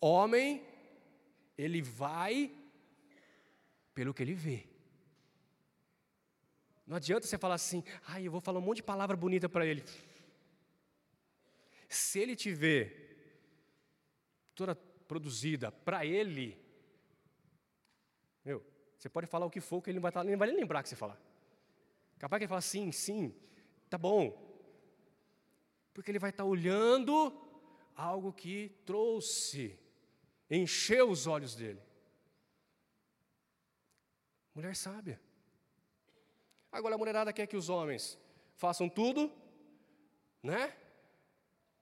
Homem, 0.00 0.64
ele 1.58 1.82
vai 1.82 2.54
pelo 3.92 4.14
que 4.14 4.22
ele 4.22 4.34
vê. 4.34 4.68
Não 6.86 6.96
adianta 6.96 7.26
você 7.26 7.36
falar 7.36 7.56
assim, 7.56 7.82
ai, 8.06 8.24
eu 8.24 8.30
vou 8.30 8.40
falar 8.40 8.60
um 8.60 8.62
monte 8.62 8.76
de 8.76 8.82
palavra 8.84 9.16
bonita 9.16 9.48
para 9.48 9.66
ele. 9.66 9.82
Se 11.88 12.20
ele 12.20 12.36
te 12.36 12.54
vê 12.54 13.16
toda 14.54 14.76
produzida 14.76 15.72
para 15.72 16.06
ele, 16.06 16.56
meu, 18.44 18.64
você 18.96 19.08
pode 19.08 19.26
falar 19.26 19.46
o 19.46 19.50
que 19.50 19.60
for, 19.60 19.82
que 19.82 19.90
ele 19.90 19.98
não 19.98 20.08
vai, 20.08 20.12
vai 20.12 20.48
nem 20.48 20.56
lembrar 20.56 20.84
que 20.84 20.88
você 20.88 20.94
falar. 20.94 21.20
Capaz 22.16 22.38
que 22.38 22.44
ele 22.44 22.48
fala 22.48 22.60
sim, 22.60 22.92
sim, 22.92 23.34
tá 23.90 23.98
bom. 23.98 24.40
Porque 25.92 26.12
ele 26.12 26.20
vai 26.20 26.30
estar 26.30 26.44
olhando 26.44 27.45
algo 27.96 28.32
que 28.32 28.68
trouxe, 28.84 29.78
encheu 30.50 31.10
os 31.10 31.26
olhos 31.26 31.54
dele. 31.54 31.82
Mulher 34.54 34.76
sábia. 34.76 35.20
Agora 36.70 36.94
a 36.94 36.98
mulherada 36.98 37.32
quer 37.32 37.46
que 37.46 37.56
os 37.56 37.68
homens 37.68 38.18
façam 38.54 38.88
tudo, 38.88 39.32
né? 40.42 40.76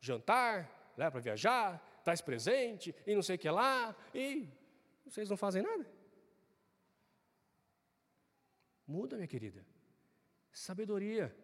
Jantar, 0.00 0.92
leva 0.96 1.12
para 1.12 1.20
viajar, 1.20 2.03
traz 2.05 2.20
presente 2.20 2.94
e 3.07 3.14
não 3.14 3.22
sei 3.22 3.37
o 3.37 3.38
que 3.38 3.50
lá, 3.50 3.96
e 4.14 4.48
vocês 5.05 5.29
não 5.29 5.37
fazem 5.37 5.62
nada. 5.62 5.87
Muda, 8.87 9.16
minha 9.16 9.29
querida. 9.29 9.64
Sabedoria. 10.53 11.35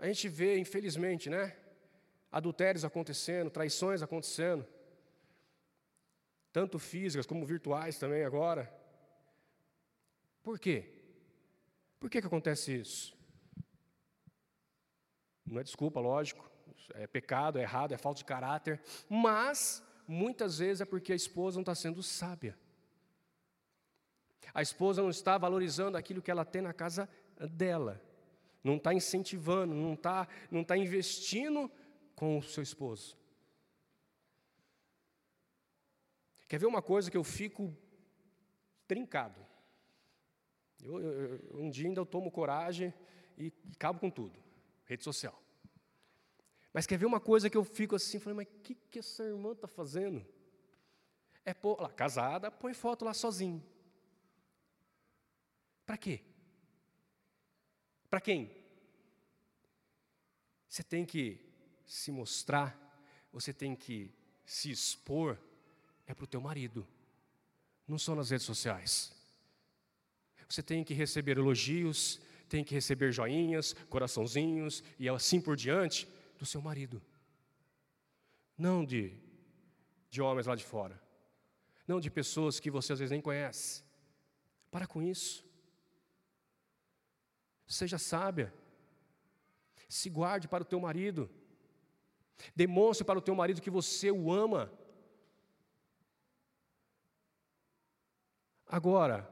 A 0.00 0.06
gente 0.06 0.28
vê, 0.28 0.58
infelizmente, 0.58 1.30
né? 1.30 1.56
Adultérios 2.32 2.84
acontecendo, 2.84 3.50
traições 3.50 4.02
acontecendo 4.02 4.66
tanto 6.52 6.78
físicas 6.78 7.26
como 7.26 7.46
virtuais 7.46 7.98
também 7.98 8.24
agora. 8.24 8.72
Por 10.42 10.58
quê? 10.58 10.92
Por 11.98 12.10
que, 12.10 12.20
que 12.20 12.26
acontece 12.26 12.80
isso? 12.80 13.16
Não 15.46 15.60
é 15.60 15.62
desculpa, 15.62 16.00
lógico, 16.00 16.50
é 16.94 17.06
pecado, 17.06 17.58
é 17.58 17.62
errado, 17.62 17.92
é 17.92 17.98
falta 17.98 18.18
de 18.18 18.24
caráter, 18.24 18.80
mas 19.08 19.82
muitas 20.06 20.58
vezes 20.58 20.80
é 20.80 20.84
porque 20.84 21.12
a 21.12 21.16
esposa 21.16 21.56
não 21.56 21.62
está 21.62 21.74
sendo 21.74 22.02
sábia. 22.02 22.58
A 24.52 24.62
esposa 24.62 25.02
não 25.02 25.10
está 25.10 25.38
valorizando 25.38 25.96
aquilo 25.96 26.22
que 26.22 26.30
ela 26.30 26.44
tem 26.44 26.62
na 26.62 26.72
casa 26.72 27.08
dela, 27.52 28.02
não 28.62 28.76
está 28.76 28.92
incentivando, 28.92 29.74
não 29.74 29.94
está 29.94 30.28
não 30.50 30.62
está 30.62 30.76
investindo 30.76 31.70
com 32.14 32.38
o 32.38 32.42
seu 32.42 32.62
esposo. 32.62 33.16
Quer 36.48 36.58
ver 36.58 36.66
uma 36.66 36.82
coisa 36.82 37.10
que 37.10 37.16
eu 37.16 37.24
fico 37.24 37.76
trincado? 38.86 39.40
Eu, 40.82 41.00
eu, 41.00 41.60
um 41.60 41.70
dia 41.70 41.86
ainda 41.86 42.00
eu 42.00 42.06
tomo 42.06 42.30
coragem 42.30 42.92
e, 43.38 43.46
e 43.46 43.76
cabo 43.78 44.00
com 44.00 44.10
tudo. 44.10 44.38
Rede 44.84 45.04
social. 45.04 45.40
Mas 46.72 46.86
quer 46.86 46.98
ver 46.98 47.06
uma 47.06 47.20
coisa 47.20 47.48
que 47.48 47.56
eu 47.56 47.64
fico 47.64 47.96
assim, 47.96 48.18
falei, 48.18 48.36
mas 48.36 48.46
o 48.46 48.60
que, 48.62 48.74
que 48.74 48.98
essa 48.98 49.24
irmã 49.24 49.52
está 49.52 49.66
fazendo? 49.66 50.24
É 51.44 51.54
pô, 51.54 51.76
lá, 51.80 51.88
casada, 51.88 52.50
põe 52.50 52.74
foto 52.74 53.04
lá 53.04 53.14
sozinho. 53.14 53.64
Para 55.86 55.96
quê? 55.96 56.20
Para 58.10 58.20
quem? 58.20 58.50
Você 60.68 60.82
tem 60.82 61.06
que 61.06 61.40
se 61.86 62.10
mostrar, 62.10 62.76
você 63.32 63.52
tem 63.52 63.74
que 63.74 64.12
se 64.44 64.70
expor 64.70 65.38
é 66.06 66.14
para 66.14 66.24
o 66.24 66.26
teu 66.26 66.40
marido, 66.40 66.86
não 67.86 67.96
só 67.96 68.14
nas 68.16 68.30
redes 68.30 68.44
sociais. 68.44 69.12
Você 70.48 70.60
tem 70.60 70.82
que 70.82 70.92
receber 70.92 71.38
elogios, 71.38 72.20
tem 72.48 72.64
que 72.64 72.74
receber 72.74 73.12
joinhas, 73.12 73.72
coraçãozinhos 73.88 74.82
e 74.98 75.08
assim 75.08 75.40
por 75.40 75.54
diante 75.56 76.08
do 76.36 76.44
seu 76.44 76.60
marido. 76.60 77.00
Não 78.58 78.84
de, 78.84 79.12
de 80.10 80.20
homens 80.20 80.48
lá 80.48 80.56
de 80.56 80.64
fora. 80.64 81.00
Não 81.86 82.00
de 82.00 82.10
pessoas 82.10 82.58
que 82.58 82.70
você 82.70 82.92
às 82.92 82.98
vezes 82.98 83.12
nem 83.12 83.20
conhece. 83.20 83.84
Para 84.70 84.86
com 84.86 85.00
isso. 85.00 85.48
Seja 87.70 87.98
sábia. 87.98 88.52
Se 89.88 90.10
guarde 90.10 90.48
para 90.48 90.62
o 90.62 90.66
teu 90.66 90.80
marido. 90.80 91.30
Demonstre 92.54 93.04
para 93.04 93.18
o 93.18 93.22
teu 93.22 93.34
marido 93.34 93.62
que 93.62 93.70
você 93.70 94.10
o 94.10 94.32
ama. 94.32 94.72
Agora, 98.66 99.30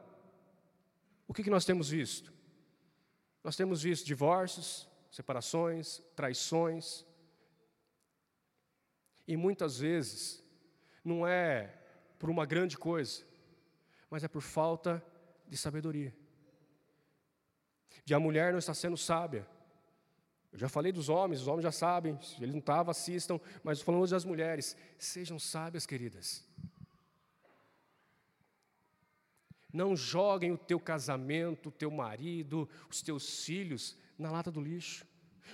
o 1.26 1.34
que, 1.34 1.50
nós 1.50 1.64
temos 1.64 1.90
visto? 1.90 2.32
Nós 3.42 3.56
temos 3.56 3.82
visto 3.82 4.06
divórcios, 4.06 4.88
separações, 5.10 6.00
traições. 6.14 7.04
E 9.26 9.36
muitas 9.36 9.80
vezes 9.80 10.44
não 11.04 11.26
é 11.26 11.76
por 12.20 12.30
uma 12.30 12.46
grande 12.46 12.78
coisa, 12.78 13.24
mas 14.08 14.22
é 14.22 14.28
por 14.28 14.42
falta 14.42 15.04
de 15.46 15.56
sabedoria. 15.56 16.14
De 18.04 18.14
a 18.14 18.20
mulher 18.20 18.52
não 18.52 18.58
está 18.58 18.74
sendo 18.74 18.96
sábia. 18.96 19.46
Eu 20.52 20.58
já 20.58 20.68
falei 20.68 20.92
dos 20.92 21.08
homens, 21.08 21.42
os 21.42 21.48
homens 21.48 21.62
já 21.62 21.72
sabem, 21.72 22.18
se 22.22 22.42
eles 22.42 22.54
não 22.54 22.60
estavam, 22.60 22.90
assistam, 22.90 23.38
mas 23.62 23.80
falando 23.80 24.08
das 24.08 24.24
mulheres, 24.24 24.76
sejam 24.98 25.38
sábias, 25.38 25.86
queridas. 25.86 26.46
Não 29.72 29.94
joguem 29.94 30.50
o 30.52 30.58
teu 30.58 30.80
casamento, 30.80 31.68
o 31.68 31.72
teu 31.72 31.90
marido, 31.90 32.68
os 32.88 33.02
teus 33.02 33.44
filhos 33.44 33.96
na 34.18 34.30
lata 34.30 34.50
do 34.50 34.60
lixo. 34.60 35.06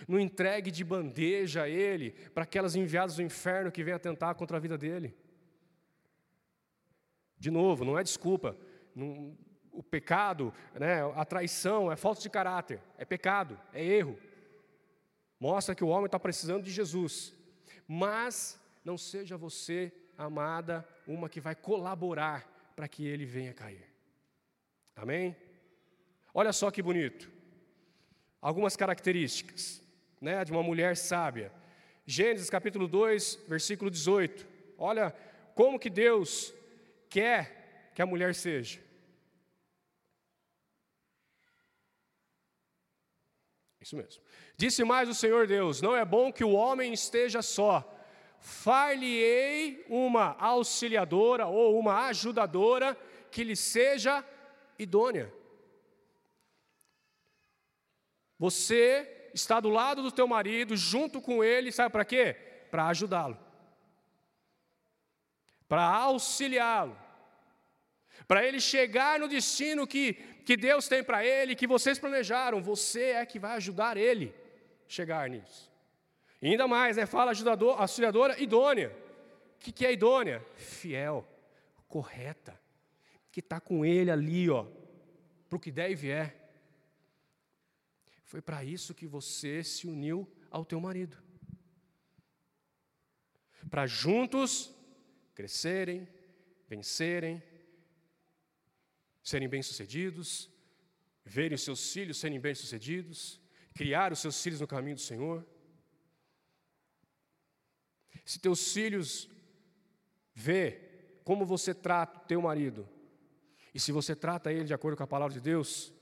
Não 0.09 0.19
entregue 0.19 0.71
de 0.71 0.85
bandeja 0.85 1.65
a 1.65 1.69
ele 1.69 2.13
para 2.33 2.45
aquelas 2.45 2.77
enviadas 2.77 3.17
do 3.17 3.23
inferno 3.23 3.73
que 3.73 3.83
vêm 3.83 3.95
atentar 3.95 4.35
contra 4.35 4.57
a 4.57 4.61
vida 4.61 4.79
dele. 4.79 5.17
De 7.37 7.51
novo, 7.51 7.85
não 7.85 7.99
é 7.99 8.03
desculpa. 8.03 8.57
Não, 8.95 9.37
o 9.75 9.83
pecado, 9.83 10.55
né, 10.75 11.01
a 11.15 11.25
traição 11.25 11.91
é 11.91 11.97
falta 11.97 12.21
de 12.21 12.31
caráter, 12.31 12.81
é 12.97 13.05
pecado, 13.05 13.59
é 13.73 13.85
erro. 13.85 14.19
Mostra 15.39 15.75
que 15.75 15.85
o 15.85 15.89
homem 15.89 16.07
está 16.07 16.19
precisando 16.19 16.63
de 16.63 16.71
Jesus. 16.71 17.35
Mas 17.87 18.59
não 18.85 18.97
seja 18.97 19.37
você, 19.37 19.93
amada, 20.17 20.89
uma 21.07 21.29
que 21.29 21.41
vai 21.41 21.55
colaborar 21.55 22.49
para 22.75 22.89
que 22.89 23.07
ele 23.07 23.27
venha 23.27 23.53
cair. 23.53 23.85
Amém? 24.97 25.37
Olha 26.33 26.53
só 26.53 26.71
que 26.71 26.83
bonito. 26.83 27.31
Algumas 28.41 28.77
características 28.77 29.83
né, 30.21 30.45
de 30.45 30.53
uma 30.53 30.63
mulher 30.63 30.97
sábia. 30.97 31.53
Gênesis 32.07 32.49
capítulo 32.49 32.87
2, 32.87 33.41
versículo 33.49 33.91
18. 33.91 34.47
Olha 34.79 35.15
como 35.55 35.79
que 35.79 35.91
Deus 35.91 36.55
quer 37.09 37.91
que 37.95 38.03
a 38.03 38.07
mulher 38.07 38.35
seja. 38.35 38.84
Isso 43.85 43.97
mesmo. 43.97 44.23
Disse 44.57 44.83
mais 44.83 45.11
o 45.11 45.15
Senhor 45.15 45.47
Deus: 45.47 45.83
Não 45.83 45.95
é 45.95 46.03
bom 46.07 46.33
que 46.33 46.43
o 46.43 46.53
homem 46.53 46.95
esteja 46.95 47.43
só. 47.43 47.85
Far-lhe-ei 48.41 49.85
uma 49.91 50.35
auxiliadora 50.39 51.47
ou 51.47 51.79
uma 51.79 52.07
ajudadora 52.07 52.97
que 53.31 53.45
lhe 53.45 53.55
seja 53.55 54.25
idônea. 54.79 55.31
Você 58.39 59.31
está 59.35 59.61
do 59.61 59.69
lado 59.69 60.03
do 60.03 60.11
teu 60.11 60.27
marido, 60.27 60.75
junto 60.77 61.21
com 61.21 61.45
ele, 61.45 61.71
sabe 61.71 61.93
para 61.93 62.07
quê? 62.07 62.35
Para 62.71 62.87
ajudá-lo. 62.87 63.39
Para 65.69 65.85
auxiliá-lo. 65.85 67.04
Para 68.27 68.45
ele 68.45 68.61
chegar 68.61 69.19
no 69.19 69.29
destino 69.29 69.87
que, 69.87 70.15
que 70.45 70.57
Deus 70.57 70.89
tem 70.89 71.03
para 71.03 71.25
ele, 71.25 71.55
que 71.55 71.67
vocês 71.67 71.99
planejaram. 71.99 72.63
Você 72.63 73.11
é 73.11 73.27
que 73.27 73.39
vai 73.39 73.57
ajudar 73.57 73.97
ele 73.97 74.35
chegar 74.87 75.29
nisso. 75.29 75.71
E 76.41 76.49
ainda 76.49 76.69
mais, 76.69 76.97
né? 76.97 77.07
Fala 77.07 77.31
ajudador, 77.31 77.81
auxiliadora 77.81 78.41
idônea. 78.41 78.95
O 79.57 79.59
que, 79.59 79.73
que 79.73 79.87
é 79.87 79.93
idônea? 79.93 80.45
Fiel, 80.57 81.27
correta, 81.89 82.59
que 83.33 83.41
está 83.41 83.61
com 83.61 83.85
ele 83.85 84.11
ali, 84.11 84.51
ó, 84.51 84.67
para 85.49 85.57
o 85.57 85.61
que 85.61 85.71
der 85.71 85.91
e 85.91 85.95
vier. 85.95 86.45
Foi 88.25 88.43
para 88.43 88.65
isso 88.65 88.95
que 88.95 89.07
você 89.07 89.63
se 89.63 89.87
uniu 89.87 90.29
ao 90.51 90.65
teu 90.65 90.81
marido. 90.81 91.17
Para 93.71 93.87
juntos 93.87 94.75
crescerem, 95.35 96.07
vencerem, 96.69 97.43
serem 99.25 99.49
bem-sucedidos, 99.49 100.51
verem 101.25 101.55
os 101.55 101.63
seus 101.63 101.93
filhos 101.93 102.19
serem 102.19 102.39
bem-sucedidos, 102.39 103.41
criar 103.75 104.13
os 104.13 104.19
seus 104.19 104.41
filhos 104.41 104.61
no 104.61 104.67
caminho 104.67 104.97
do 104.97 105.01
Senhor. 105.01 105.45
Se 108.25 108.39
teus 108.39 108.73
filhos 108.73 109.29
vê 110.35 110.81
como 111.25 111.47
você 111.47 111.75
trata 111.75 112.19
o 112.19 112.27
teu 112.27 112.43
marido, 112.43 112.87
e 113.75 113.81
se 113.81 113.91
você 113.91 114.15
trata 114.15 114.53
ele 114.53 114.65
de 114.65 114.75
acordo 114.75 114.97
com 114.97 115.03
a 115.03 115.07
palavra 115.07 115.35
de 115.35 115.41
Deus, 115.41 115.93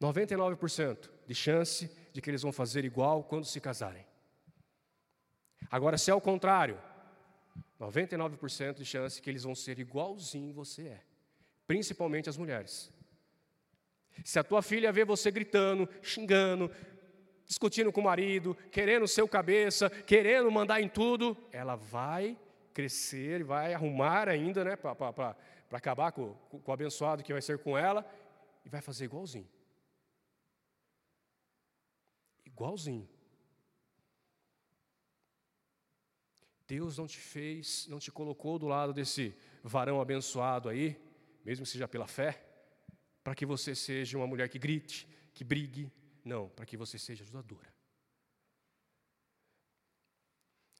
99% 0.00 1.08
de 1.26 1.34
chance 1.34 1.90
de 2.12 2.20
que 2.20 2.28
eles 2.28 2.42
vão 2.42 2.52
fazer 2.52 2.84
igual 2.84 3.24
quando 3.24 3.46
se 3.46 3.60
casarem. 3.60 4.04
Agora, 5.70 5.96
se 5.96 6.10
é 6.10 6.14
o 6.14 6.20
contrário, 6.20 6.80
99% 7.80 8.74
de 8.74 8.84
chance 8.84 9.20
que 9.20 9.30
eles 9.30 9.44
vão 9.44 9.54
ser 9.54 9.78
igualzinho 9.78 10.52
você 10.52 10.88
é, 10.88 11.04
principalmente 11.68 12.30
as 12.30 12.38
mulheres. 12.38 12.90
Se 14.24 14.38
a 14.38 14.42
tua 14.42 14.62
filha 14.62 14.90
vê 14.90 15.04
você 15.04 15.30
gritando, 15.30 15.88
xingando, 16.02 16.72
discutindo 17.46 17.92
com 17.92 18.00
o 18.00 18.04
marido, 18.04 18.56
querendo 18.72 19.02
o 19.04 19.08
seu 19.08 19.28
cabeça, 19.28 19.88
querendo 19.90 20.50
mandar 20.50 20.80
em 20.80 20.88
tudo, 20.88 21.36
ela 21.52 21.76
vai 21.76 22.36
crescer, 22.72 23.44
vai 23.44 23.74
arrumar 23.74 24.28
ainda, 24.28 24.64
né, 24.64 24.76
para 24.76 25.36
acabar 25.70 26.10
com, 26.10 26.34
com 26.50 26.70
o 26.70 26.72
abençoado 26.72 27.22
que 27.22 27.32
vai 27.32 27.42
ser 27.42 27.58
com 27.58 27.76
ela, 27.76 28.04
e 28.64 28.68
vai 28.68 28.80
fazer 28.80 29.04
igualzinho. 29.04 29.48
Igualzinho. 32.46 33.08
Deus 36.66 36.98
não 36.98 37.06
te 37.06 37.18
fez, 37.18 37.86
não 37.88 37.98
te 37.98 38.10
colocou 38.10 38.58
do 38.58 38.66
lado 38.66 38.92
desse 38.92 39.34
varão 39.62 40.00
abençoado 40.00 40.68
aí, 40.68 41.00
mesmo 41.48 41.64
que 41.64 41.70
seja 41.70 41.88
pela 41.88 42.06
fé, 42.06 42.44
para 43.24 43.34
que 43.34 43.46
você 43.46 43.74
seja 43.74 44.18
uma 44.18 44.26
mulher 44.26 44.50
que 44.50 44.58
grite, 44.58 45.08
que 45.32 45.42
brigue, 45.42 45.90
não, 46.22 46.50
para 46.50 46.66
que 46.66 46.76
você 46.76 46.98
seja 46.98 47.24
ajudadora. 47.24 47.72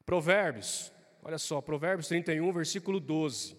Provérbios, 0.04 0.92
olha 1.22 1.38
só, 1.38 1.62
Provérbios 1.62 2.08
31, 2.08 2.52
versículo 2.52 3.00
12. 3.00 3.56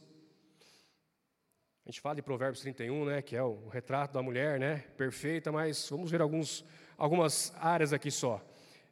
A 1.84 1.90
gente 1.90 2.00
fala 2.00 2.16
de 2.16 2.22
Provérbios 2.22 2.62
31, 2.62 3.06
né, 3.06 3.22
que 3.24 3.36
é 3.36 3.42
o 3.42 3.68
retrato 3.70 4.14
da 4.14 4.22
mulher, 4.22 4.60
né, 4.60 4.78
perfeita, 4.96 5.52
mas 5.52 5.90
vamos 5.90 6.12
ver 6.12 6.22
alguns, 6.22 6.64
algumas 6.96 7.52
áreas 7.58 7.92
aqui 7.92 8.12
só. 8.12 8.40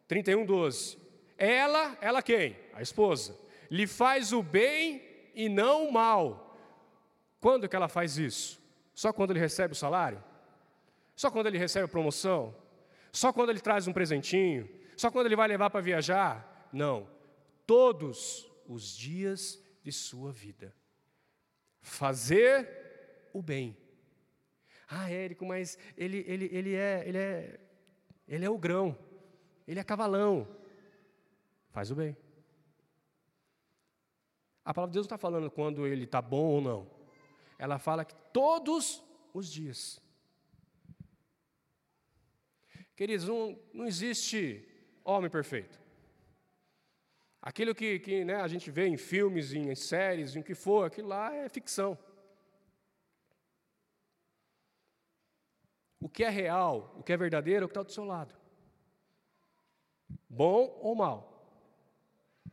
31, 0.07 0.43
12. 0.43 0.97
Ela, 1.37 1.95
ela 2.01 2.23
quem? 2.23 2.57
A 2.73 2.81
esposa. 2.81 3.37
Lhe 3.69 3.85
faz 3.85 4.33
o 4.33 4.41
bem 4.41 5.03
e 5.35 5.47
não 5.47 5.87
o 5.87 5.93
mal. 5.93 6.46
Quando 7.39 7.67
que 7.67 7.75
ela 7.75 7.87
faz 7.87 8.17
isso? 8.17 8.61
Só 8.93 9.13
quando 9.13 9.31
ele 9.31 9.39
recebe 9.39 9.73
o 9.73 9.75
salário? 9.75 10.23
Só 11.15 11.29
quando 11.29 11.47
ele 11.47 11.57
recebe 11.57 11.85
a 11.85 11.89
promoção? 11.89 12.55
Só 13.11 13.31
quando 13.31 13.49
ele 13.49 13.59
traz 13.59 13.87
um 13.87 13.93
presentinho? 13.93 14.69
Só 14.95 15.11
quando 15.11 15.27
ele 15.27 15.35
vai 15.35 15.47
levar 15.47 15.69
para 15.69 15.81
viajar? 15.81 16.69
Não. 16.71 17.07
Todos 17.65 18.49
os 18.67 18.95
dias 18.95 19.63
de 19.83 19.91
sua 19.91 20.31
vida. 20.31 20.73
Fazer 21.81 23.29
o 23.33 23.41
bem. 23.41 23.77
Ah, 24.89 25.11
Érico, 25.11 25.45
mas 25.45 25.77
ele, 25.97 26.23
ele, 26.27 26.49
ele, 26.51 26.75
é, 26.75 27.03
ele, 27.05 27.17
é, 27.17 27.59
ele 28.27 28.45
é 28.45 28.49
o 28.49 28.57
grão, 28.57 28.97
ele 29.67 29.79
é 29.79 29.83
cavalão. 29.83 30.47
Faz 31.71 31.91
o 31.91 31.95
bem. 31.95 32.15
A 34.63 34.73
palavra 34.73 34.91
de 34.91 34.95
Deus 34.95 35.05
não 35.05 35.15
está 35.15 35.17
falando 35.17 35.51
quando 35.51 35.85
ele 35.85 36.05
está 36.05 36.21
bom 36.21 36.55
ou 36.55 36.61
não. 36.61 36.96
Ela 37.57 37.79
fala 37.79 38.05
que 38.05 38.15
todos 38.31 39.03
os 39.33 39.51
dias. 39.51 39.99
Queridos, 42.95 43.27
não, 43.27 43.59
não 43.73 43.85
existe 43.85 44.67
homem 45.03 45.29
perfeito. 45.29 45.79
Aquilo 47.41 47.73
que, 47.73 47.99
que 47.99 48.25
né, 48.25 48.35
a 48.35 48.47
gente 48.47 48.69
vê 48.69 48.87
em 48.87 48.97
filmes, 48.97 49.53
em 49.53 49.73
séries, 49.75 50.35
em 50.35 50.41
que 50.41 50.53
for, 50.53 50.85
aquilo 50.85 51.07
lá 51.07 51.33
é 51.33 51.47
ficção. 51.47 51.97
O 55.99 56.09
que 56.09 56.23
é 56.23 56.29
real, 56.29 56.93
o 56.97 57.03
que 57.03 57.13
é 57.13 57.17
verdadeiro, 57.17 57.63
é 57.63 57.65
o 57.65 57.67
que 57.67 57.71
está 57.71 57.83
do 57.83 57.91
seu 57.91 58.03
lado. 58.03 58.35
Bom 60.29 60.77
ou 60.81 60.95
mal. 60.95 61.33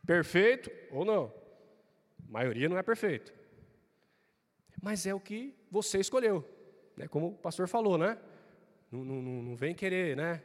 Perfeito 0.05 0.71
ou 0.91 1.03
não? 1.03 1.33
A 2.27 2.31
maioria 2.31 2.69
não 2.69 2.77
é 2.77 2.83
perfeito. 2.83 3.33
Mas 4.85 5.07
é 5.07 5.15
o 5.15 5.19
que 5.19 5.51
você 5.71 5.99
escolheu. 5.99 6.47
Né? 6.95 7.07
Como 7.07 7.29
o 7.29 7.33
pastor 7.33 7.67
falou, 7.67 7.97
né? 7.97 8.19
Não, 8.91 9.03
não, 9.03 9.19
não 9.41 9.55
vem 9.55 9.73
querer, 9.73 10.15
né? 10.15 10.43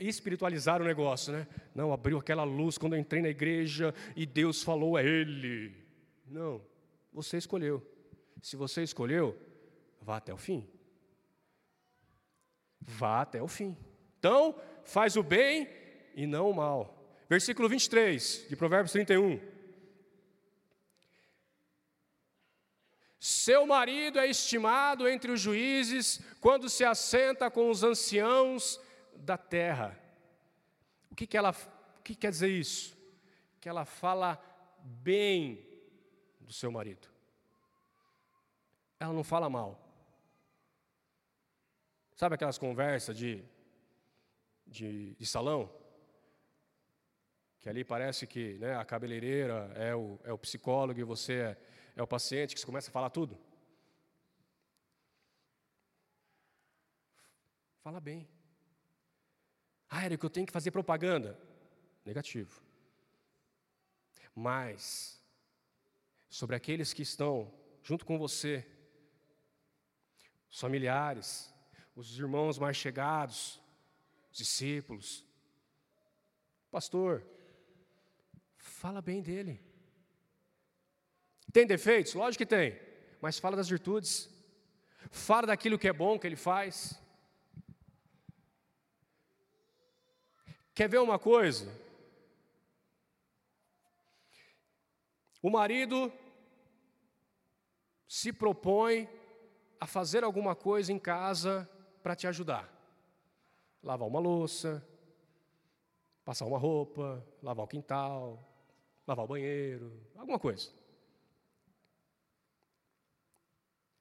espiritualizar 0.00 0.82
o 0.82 0.84
negócio, 0.84 1.32
né? 1.32 1.46
Não, 1.72 1.92
abriu 1.92 2.18
aquela 2.18 2.42
luz 2.42 2.76
quando 2.76 2.94
eu 2.94 2.98
entrei 2.98 3.22
na 3.22 3.28
igreja 3.28 3.94
e 4.16 4.26
Deus 4.26 4.64
falou 4.64 4.96
a 4.96 5.04
ele. 5.04 5.72
Não, 6.26 6.60
você 7.12 7.36
escolheu. 7.36 7.80
Se 8.42 8.56
você 8.56 8.82
escolheu, 8.82 9.38
vá 10.02 10.16
até 10.16 10.34
o 10.34 10.36
fim. 10.36 10.68
Vá 12.80 13.22
até 13.22 13.40
o 13.40 13.46
fim. 13.46 13.76
Então, 14.18 14.60
faz 14.82 15.14
o 15.16 15.22
bem 15.22 15.68
e 16.12 16.26
não 16.26 16.50
o 16.50 16.54
mal. 16.54 17.16
Versículo 17.28 17.68
23 17.68 18.46
de 18.48 18.56
Provérbios 18.56 18.90
31. 18.90 19.57
Seu 23.18 23.66
marido 23.66 24.18
é 24.18 24.26
estimado 24.26 25.08
entre 25.08 25.32
os 25.32 25.40
juízes 25.40 26.20
quando 26.40 26.68
se 26.68 26.84
assenta 26.84 27.50
com 27.50 27.68
os 27.68 27.82
anciãos 27.82 28.80
da 29.16 29.36
terra. 29.36 29.98
O 31.10 31.14
que, 31.14 31.26
que 31.26 31.36
ela, 31.36 31.50
o 31.98 32.02
que 32.02 32.14
quer 32.14 32.30
dizer 32.30 32.48
isso? 32.48 32.96
Que 33.60 33.68
ela 33.68 33.84
fala 33.84 34.40
bem 34.82 35.66
do 36.40 36.52
seu 36.52 36.70
marido. 36.70 37.08
Ela 39.00 39.12
não 39.12 39.24
fala 39.24 39.50
mal. 39.50 39.84
Sabe 42.14 42.34
aquelas 42.34 42.58
conversas 42.58 43.16
de, 43.16 43.44
de, 44.66 45.14
de 45.14 45.26
salão? 45.26 45.70
que 47.60 47.68
ali 47.68 47.84
parece 47.84 48.26
que 48.26 48.54
né, 48.54 48.76
a 48.76 48.84
cabeleireira 48.84 49.70
é 49.74 49.94
o, 49.94 50.18
é 50.24 50.32
o 50.32 50.38
psicólogo 50.38 50.98
e 51.00 51.04
você 51.04 51.34
é, 51.34 51.56
é 52.00 52.02
o 52.02 52.06
paciente, 52.06 52.54
que 52.54 52.64
começa 52.64 52.90
a 52.90 52.92
falar 52.92 53.10
tudo. 53.10 53.38
Fala 57.82 58.00
bem. 58.00 58.28
Ah, 59.88 60.04
Érico, 60.04 60.26
eu 60.26 60.30
tenho 60.30 60.46
que 60.46 60.52
fazer 60.52 60.70
propaganda. 60.70 61.38
Negativo. 62.04 62.62
Mas, 64.34 65.22
sobre 66.28 66.56
aqueles 66.56 66.92
que 66.92 67.02
estão 67.02 67.52
junto 67.82 68.06
com 68.06 68.18
você, 68.18 68.66
os 70.50 70.60
familiares, 70.60 71.52
os 71.94 72.18
irmãos 72.18 72.58
mais 72.58 72.76
chegados, 72.76 73.60
os 74.30 74.38
discípulos, 74.38 75.24
pastor, 76.70 77.26
Fala 78.78 79.00
bem 79.00 79.22
dele. 79.22 79.60
Tem 81.52 81.66
defeitos? 81.66 82.14
Lógico 82.14 82.44
que 82.44 82.46
tem. 82.46 82.78
Mas 83.20 83.38
fala 83.38 83.56
das 83.56 83.68
virtudes. 83.68 84.28
Fala 85.10 85.46
daquilo 85.46 85.78
que 85.78 85.88
é 85.88 85.92
bom 85.92 86.18
que 86.18 86.26
ele 86.26 86.36
faz. 86.36 87.00
Quer 90.74 90.88
ver 90.88 90.98
uma 90.98 91.18
coisa? 91.18 91.68
O 95.42 95.50
marido 95.50 96.12
se 98.06 98.32
propõe 98.32 99.08
a 99.80 99.86
fazer 99.86 100.24
alguma 100.24 100.54
coisa 100.54 100.92
em 100.92 100.98
casa 100.98 101.68
para 102.02 102.14
te 102.14 102.26
ajudar. 102.26 102.72
Lavar 103.82 104.08
uma 104.08 104.18
louça, 104.18 104.86
passar 106.24 106.44
uma 106.44 106.58
roupa, 106.58 107.24
lavar 107.42 107.64
o 107.64 107.68
quintal, 107.68 108.46
lavar 109.06 109.24
o 109.24 109.28
banheiro, 109.28 110.00
alguma 110.16 110.38
coisa. 110.38 110.77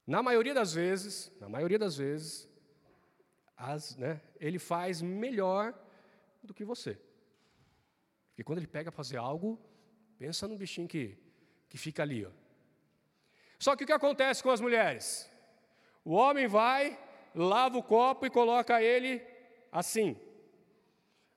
Na 0.08 0.24
maioria 0.24 0.53
das 0.53 0.74
vezes, 0.74 1.30
na 1.38 1.49
maioria 1.49 1.78
das 1.78 1.97
vezes, 1.97 2.49
as, 3.58 3.97
né, 3.97 4.22
ele 4.39 4.58
faz 4.58 5.01
melhor 5.01 5.78
do 6.41 6.53
que 6.53 6.64
você. 6.64 6.97
Porque 8.30 8.43
quando 8.43 8.60
ele 8.60 8.68
pega 8.68 8.89
para 8.89 8.95
fazer 8.95 9.18
algo, 9.18 9.60
pensa 10.18 10.47
no 10.47 10.55
bichinho 10.55 10.88
que, 10.88 11.18
que 11.68 11.78
fica 11.78 12.03
ali. 12.03 12.26
Ó. 12.26 12.32
Só 13.60 13.76
que 13.76 13.84
o 13.84 13.88
que 13.88 13.91
acontece 13.91 14.41
com 14.41 14.49
as 14.49 14.62
mulheres? 14.62 15.30
O 16.05 16.14
homem 16.14 16.47
vai, 16.47 16.97
lava 17.36 17.78
o 17.78 17.84
copo 17.84 18.26
e 18.26 18.30
coloca 18.30 18.82
ele 18.82 19.22
assim. 19.70 20.16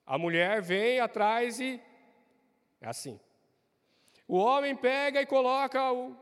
A 0.06 0.16
mulher 0.16 0.62
vem 0.62 1.00
atrás 1.00 1.58
e 1.58 1.82
é 2.80 2.86
assim. 2.86 3.18
O 4.28 4.36
homem 4.36 4.76
pega 4.76 5.20
e 5.20 5.26
coloca 5.26 5.92
o, 5.92 6.16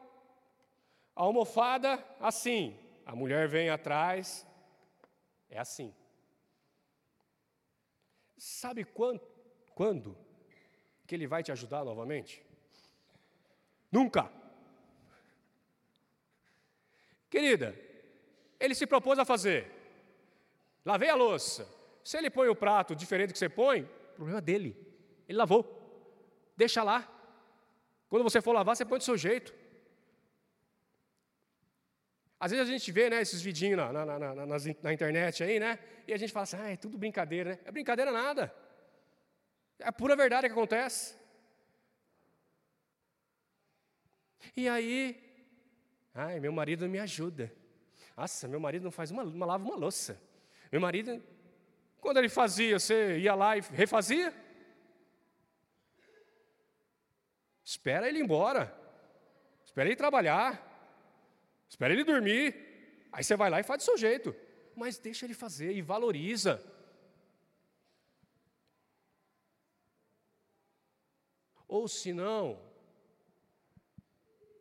a 1.19 1.23
almofada 1.23 2.03
assim. 2.21 2.79
A 3.05 3.15
mulher 3.17 3.49
vem 3.49 3.69
atrás, 3.71 4.47
é 5.51 5.59
assim. 5.59 5.93
Sabe 8.37 8.85
quando, 8.85 9.21
quando 9.75 10.17
que 11.07 11.17
ele 11.17 11.27
vai 11.27 11.43
te 11.43 11.51
ajudar 11.51 11.85
novamente? 11.85 12.41
Nunca. 13.91 14.31
Querida, 17.29 17.75
ele 18.61 18.75
se 18.75 18.87
propôs 18.87 19.19
a 19.19 19.25
fazer. 19.25 19.73
Lavei 20.85 21.11
a 21.11 21.17
louça. 21.17 21.69
Se 22.05 22.17
ele 22.17 22.31
põe 22.31 22.49
o 22.49 22.55
prato 22.55 22.95
diferente 22.95 23.33
que 23.33 23.39
você 23.39 23.49
põe, 23.49 23.85
problema 24.15 24.41
dele. 24.41 24.77
Ele 25.29 25.37
lavou. 25.37 25.65
Deixa 26.57 26.83
lá. 26.85 27.13
Quando 28.09 28.23
você 28.23 28.41
for 28.41 28.53
lavar, 28.53 28.77
você 28.77 28.85
põe 28.85 28.99
do 28.99 29.05
seu 29.05 29.17
jeito. 29.17 29.53
Às 32.41 32.53
vezes 32.53 32.69
a 32.69 32.71
gente 32.71 32.93
vê 32.93 33.11
né, 33.11 33.21
esses 33.21 33.43
vidinhos 33.43 33.77
na, 33.77 33.93
na, 33.93 34.19
na, 34.19 34.47
na, 34.47 34.93
internet 34.93 35.43
aí, 35.43 35.59
né? 35.59 35.79
E 36.07 36.13
a 36.13 36.17
gente 36.17 36.33
fala 36.33 36.45
assim, 36.45 36.57
ah, 36.57 36.71
é 36.71 36.77
tudo 36.77 36.97
brincadeira, 36.97 37.51
né? 37.51 37.59
É 37.65 37.73
brincadeira 37.73 38.13
nada. 38.13 38.55
É 39.79 39.89
a 39.89 39.93
pura 39.93 40.15
verdade 40.15 40.47
que 40.47 40.53
acontece. 40.53 41.17
E 44.57 44.69
aí, 44.69 45.21
ai, 46.15 46.39
meu 46.39 46.53
marido 46.53 46.89
me 46.89 47.01
ajuda. 47.01 47.53
Nossa, 48.17 48.47
meu 48.47 48.61
marido 48.61 48.85
não 48.85 48.91
faz 48.93 49.11
uma, 49.11 49.25
uma 49.25 49.47
lava 49.47 49.65
uma 49.65 49.77
louça. 49.77 50.21
Meu 50.71 50.81
marido, 50.81 51.23
quando 52.01 52.19
ele 52.19 52.29
fazia, 52.29 52.79
você 52.79 53.19
ia 53.19 53.35
lá 53.35 53.57
e 53.57 53.61
refazia? 53.73 54.33
Espera 57.65 58.09
ele 58.09 58.19
ir 58.21 58.23
embora. 58.23 58.73
Espera 59.65 59.89
ele 59.89 59.97
trabalhar. 59.97 60.68
Espera 61.69 61.93
ele 61.93 62.05
dormir. 62.05 62.55
Aí 63.13 63.23
você 63.23 63.37
vai 63.37 63.51
lá 63.51 63.61
e 63.61 63.63
faz 63.63 63.83
do 63.83 63.85
seu 63.85 63.97
jeito. 63.97 64.35
Mas 64.75 64.99
deixa 64.99 65.27
ele 65.27 65.35
fazer 65.35 65.73
e 65.73 65.83
valoriza. 65.83 66.63
Ou 71.67 71.87
se 71.87 72.13
não, 72.15 72.59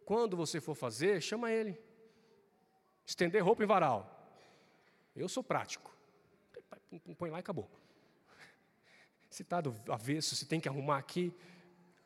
quando 0.04 0.36
você 0.36 0.60
for 0.60 0.76
fazer, 0.76 1.22
chama 1.22 1.52
ele. 1.52 1.80
Estender 3.06 3.44
roupa 3.44 3.64
em 3.64 3.68
varal. 3.68 4.14
Eu 5.16 5.30
sou 5.30 5.44
prático. 5.44 5.96
Põe 7.18 7.30
lá 7.30 7.38
e 7.38 7.40
acabou. 7.40 7.70
Se 9.30 9.42
está 9.42 9.62
do 9.62 9.76
avesso, 9.92 10.36
se 10.36 10.46
tem 10.46 10.60
que 10.60 10.68
arrumar 10.68 10.98
aqui. 10.98 11.34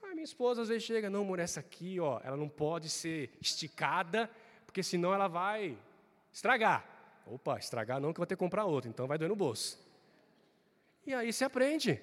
A 0.04 0.14
minha 0.14 0.24
esposa 0.24 0.62
às 0.62 0.68
vezes 0.68 0.84
chega, 0.84 1.10
não, 1.10 1.22
amor, 1.22 1.40
essa 1.40 1.60
aqui, 1.60 2.00
ó, 2.00 2.20
ela 2.24 2.36
não 2.36 2.50
pode 2.50 2.90
ser 2.90 3.32
esticada 3.40 4.30
porque 4.72 4.82
senão 4.82 5.14
ela 5.14 5.28
vai 5.28 5.78
estragar. 6.32 6.86
Opa, 7.26 7.60
estragar 7.60 8.00
não, 8.00 8.14
que 8.14 8.20
eu 8.20 8.22
vou 8.22 8.26
ter 8.26 8.38
que 8.38 8.40
comprar 8.40 8.64
outra, 8.64 8.90
então 8.90 9.06
vai 9.06 9.18
doer 9.18 9.28
no 9.28 9.36
bolso. 9.36 9.78
E 11.06 11.14
aí 11.14 11.34
você 11.34 11.44
aprende. 11.44 12.02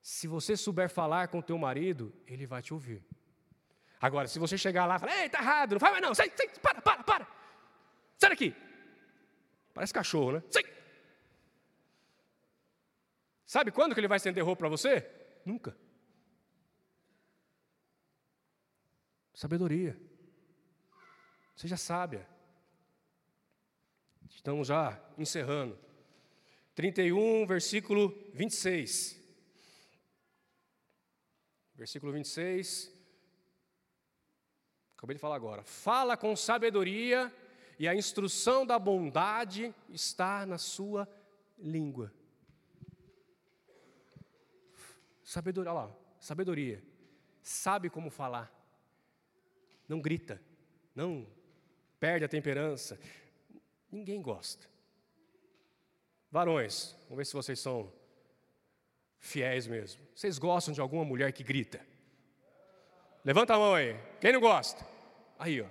Se 0.00 0.28
você 0.28 0.56
souber 0.56 0.88
falar 0.88 1.26
com 1.26 1.40
o 1.40 1.42
teu 1.42 1.58
marido, 1.58 2.14
ele 2.24 2.46
vai 2.46 2.62
te 2.62 2.72
ouvir. 2.72 3.04
Agora, 4.00 4.28
se 4.28 4.38
você 4.38 4.56
chegar 4.56 4.86
lá 4.86 4.94
e 4.94 4.98
falar, 5.00 5.22
ei, 5.22 5.28
tá 5.28 5.40
errado, 5.40 5.72
não 5.72 5.80
faz 5.80 5.92
mais 5.92 6.06
não, 6.06 6.14
sai, 6.14 6.32
sai, 6.36 6.48
para, 6.60 6.80
para, 6.80 7.02
para. 7.02 7.26
Sai 8.16 8.30
daqui. 8.30 8.54
Parece 9.74 9.92
cachorro, 9.92 10.32
né? 10.32 10.42
Sai. 10.50 10.62
Sabe 13.44 13.72
quando 13.72 13.92
que 13.92 13.98
ele 13.98 14.06
vai 14.06 14.18
estender 14.18 14.44
roupa 14.44 14.60
para 14.60 14.68
você? 14.68 15.04
Nunca. 15.44 15.76
Sabedoria. 19.34 20.07
Seja 21.58 21.76
sábia. 21.76 22.24
Estamos 24.30 24.68
já 24.68 24.96
encerrando. 25.18 25.76
31, 26.72 27.44
versículo 27.46 28.16
26. 28.32 29.20
Versículo 31.74 32.12
26. 32.12 32.94
Acabei 34.96 35.16
de 35.16 35.20
falar 35.20 35.34
agora. 35.34 35.64
Fala 35.64 36.16
com 36.16 36.36
sabedoria, 36.36 37.34
e 37.76 37.88
a 37.88 37.94
instrução 37.94 38.64
da 38.64 38.78
bondade 38.78 39.74
está 39.88 40.46
na 40.46 40.58
sua 40.58 41.08
língua. 41.58 42.14
Sabedoria, 45.24 45.72
olha 45.72 45.80
lá, 45.80 45.96
sabedoria. 46.20 46.80
Sabe 47.42 47.90
como 47.90 48.10
falar. 48.10 48.48
Não 49.88 50.00
grita, 50.00 50.40
não 50.94 51.26
perde 52.00 52.24
a 52.24 52.28
temperança. 52.28 52.98
Ninguém 53.90 54.20
gosta. 54.20 54.66
Varões, 56.30 56.94
vamos 57.04 57.16
ver 57.18 57.26
se 57.26 57.32
vocês 57.32 57.58
são 57.58 57.92
fiéis 59.18 59.66
mesmo. 59.66 60.00
Vocês 60.14 60.38
gostam 60.38 60.74
de 60.74 60.80
alguma 60.80 61.04
mulher 61.04 61.32
que 61.32 61.42
grita? 61.42 61.80
Levanta 63.24 63.54
a 63.54 63.58
mão 63.58 63.74
aí. 63.74 63.96
Quem 64.20 64.32
não 64.32 64.40
gosta? 64.40 64.86
Aí, 65.38 65.60
ó. 65.60 65.66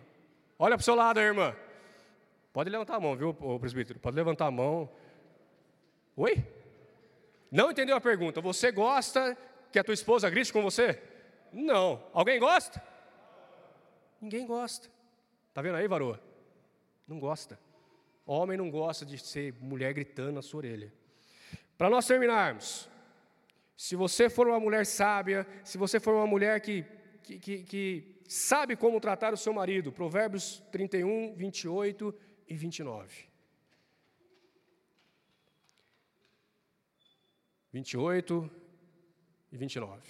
Olha 0.59 0.75
para 0.75 0.81
o 0.81 0.83
seu 0.83 0.95
lado, 0.95 1.19
irmã. 1.19 1.55
Pode 2.51 2.69
levantar 2.69 2.95
a 2.95 2.99
mão, 2.99 3.15
viu, 3.15 3.33
presbítero? 3.59 3.99
Pode 3.99 4.15
levantar 4.15 4.47
a 4.47 4.51
mão. 4.51 4.89
Oi? 6.15 6.43
Não 7.51 7.69
entendeu 7.69 7.95
a 7.95 8.01
pergunta? 8.01 8.41
Você 8.41 8.71
gosta 8.71 9.37
que 9.71 9.77
a 9.77 9.83
tua 9.83 9.93
esposa 9.93 10.29
grite 10.29 10.51
com 10.51 10.63
você? 10.63 11.01
Não. 11.53 12.03
Alguém 12.13 12.39
gosta? 12.39 12.83
Ninguém 14.19 14.47
gosta. 14.47 14.89
Está 15.57 15.63
vendo 15.63 15.75
aí, 15.77 15.87
varoa? 15.87 16.21
Não 17.07 17.19
gosta. 17.19 17.59
Homem 18.27 18.55
não 18.55 18.69
gosta 18.69 19.03
de 19.03 19.17
ser 19.17 19.55
mulher 19.59 19.91
gritando 19.91 20.33
na 20.33 20.43
sua 20.43 20.59
orelha. 20.59 20.93
Para 21.75 21.89
nós 21.89 22.05
terminarmos, 22.05 22.87
se 23.75 23.95
você 23.95 24.29
for 24.29 24.45
uma 24.47 24.59
mulher 24.59 24.85
sábia, 24.85 25.47
se 25.63 25.75
você 25.75 25.99
for 25.99 26.13
uma 26.13 26.27
mulher 26.27 26.61
que, 26.61 26.85
que, 27.23 27.39
que, 27.39 27.63
que 27.63 28.21
sabe 28.27 28.75
como 28.75 29.01
tratar 29.01 29.33
o 29.33 29.37
seu 29.37 29.51
marido, 29.51 29.91
Provérbios 29.91 30.61
31, 30.71 31.33
28 31.33 32.13
e 32.47 32.55
29. 32.55 33.27
28 37.73 38.51
e 39.51 39.57
29. 39.57 40.01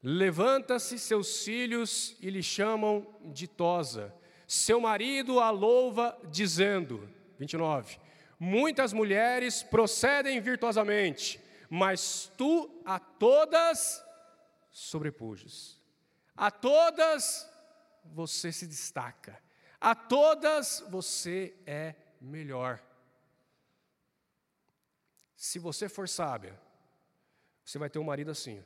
Levanta-se 0.00 1.00
seus 1.00 1.42
filhos 1.42 2.16
e 2.20 2.30
lhe 2.30 2.44
chamam 2.44 3.12
ditosa. 3.24 4.19
Seu 4.50 4.80
marido 4.80 5.38
a 5.38 5.48
louva, 5.50 6.20
dizendo: 6.28 7.08
29. 7.38 8.00
Muitas 8.36 8.92
mulheres 8.92 9.62
procedem 9.62 10.40
virtuosamente, 10.40 11.40
mas 11.68 12.32
tu 12.36 12.82
a 12.84 12.98
todas 12.98 14.04
sobrepujas. 14.68 15.80
A 16.36 16.50
todas 16.50 17.48
você 18.04 18.50
se 18.50 18.66
destaca. 18.66 19.40
A 19.80 19.94
todas 19.94 20.84
você 20.88 21.56
é 21.64 21.94
melhor. 22.20 22.82
Se 25.36 25.60
você 25.60 25.88
for 25.88 26.08
sábia, 26.08 26.60
você 27.64 27.78
vai 27.78 27.88
ter 27.88 28.00
um 28.00 28.04
marido 28.04 28.32
assim 28.32 28.64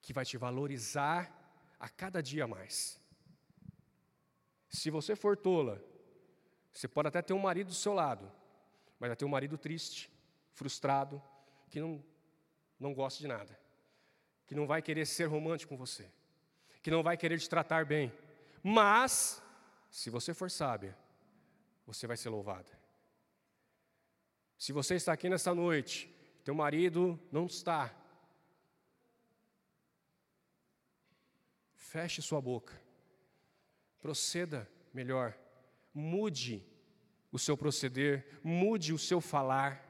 que 0.00 0.14
vai 0.14 0.24
te 0.24 0.38
valorizar 0.38 1.30
a 1.78 1.86
cada 1.86 2.22
dia 2.22 2.46
mais. 2.46 2.99
Se 4.70 4.88
você 4.88 5.14
for 5.14 5.36
tola, 5.36 5.84
você 6.72 6.88
pode 6.88 7.08
até 7.08 7.20
ter 7.20 7.34
um 7.34 7.38
marido 7.38 7.66
do 7.68 7.74
seu 7.74 7.92
lado, 7.92 8.30
mas 8.98 9.10
vai 9.10 9.16
ter 9.16 9.26
um 9.26 9.28
marido 9.28 9.58
triste, 9.58 10.10
frustrado, 10.52 11.22
que 11.68 11.78
não, 11.78 12.02
não 12.78 12.94
gosta 12.94 13.20
de 13.20 13.28
nada, 13.28 13.58
que 14.46 14.54
não 14.54 14.66
vai 14.66 14.80
querer 14.80 15.04
ser 15.06 15.26
romântico 15.26 15.76
com 15.76 15.76
você, 15.76 16.10
que 16.82 16.90
não 16.90 17.02
vai 17.02 17.16
querer 17.16 17.38
te 17.38 17.50
tratar 17.50 17.84
bem. 17.84 18.10
Mas, 18.62 19.42
se 19.90 20.08
você 20.08 20.32
for 20.32 20.50
sábia, 20.50 20.96
você 21.84 22.06
vai 22.06 22.16
ser 22.16 22.30
louvada. 22.30 22.70
Se 24.56 24.72
você 24.72 24.94
está 24.94 25.12
aqui 25.12 25.28
nessa 25.28 25.54
noite, 25.54 26.08
teu 26.44 26.54
marido 26.54 27.18
não 27.30 27.46
está, 27.46 27.94
Feche 31.90 32.22
sua 32.22 32.40
boca. 32.40 32.80
Proceda 34.00 34.68
melhor. 34.92 35.36
Mude 35.92 36.64
o 37.32 37.38
seu 37.38 37.56
proceder, 37.56 38.26
mude 38.42 38.92
o 38.92 38.98
seu 38.98 39.20
falar, 39.20 39.86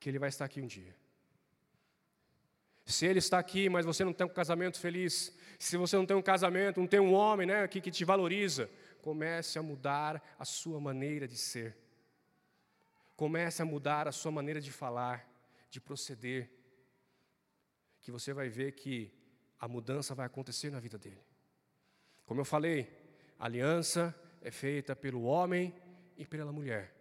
que 0.00 0.08
ele 0.08 0.18
vai 0.18 0.28
estar 0.28 0.44
aqui 0.44 0.60
um 0.60 0.66
dia. 0.66 0.94
Se 2.84 3.06
ele 3.06 3.18
está 3.18 3.38
aqui, 3.38 3.68
mas 3.68 3.86
você 3.86 4.04
não 4.04 4.12
tem 4.12 4.26
um 4.26 4.30
casamento 4.30 4.78
feliz, 4.78 5.34
se 5.58 5.76
você 5.76 5.96
não 5.96 6.04
tem 6.04 6.16
um 6.16 6.22
casamento, 6.22 6.80
não 6.80 6.86
tem 6.86 7.00
um 7.00 7.14
homem 7.14 7.46
né, 7.46 7.62
aqui 7.62 7.80
que 7.80 7.90
te 7.90 8.04
valoriza, 8.04 8.68
comece 9.00 9.58
a 9.58 9.62
mudar 9.62 10.22
a 10.38 10.44
sua 10.44 10.78
maneira 10.78 11.26
de 11.26 11.36
ser. 11.36 11.76
Comece 13.16 13.62
a 13.62 13.64
mudar 13.64 14.08
a 14.08 14.12
sua 14.12 14.30
maneira 14.30 14.60
de 14.60 14.72
falar, 14.72 15.26
de 15.70 15.80
proceder. 15.80 16.50
Que 18.00 18.10
você 18.10 18.32
vai 18.34 18.48
ver 18.48 18.72
que 18.72 19.10
a 19.58 19.66
mudança 19.66 20.14
vai 20.14 20.26
acontecer 20.26 20.70
na 20.70 20.80
vida 20.80 20.98
dele. 20.98 21.22
Como 22.24 22.40
eu 22.40 22.44
falei, 22.44 22.90
a 23.38 23.46
aliança 23.46 24.14
é 24.40 24.50
feita 24.50 24.94
pelo 24.94 25.22
homem 25.24 25.74
e 26.16 26.24
pela 26.24 26.52
mulher. 26.52 26.94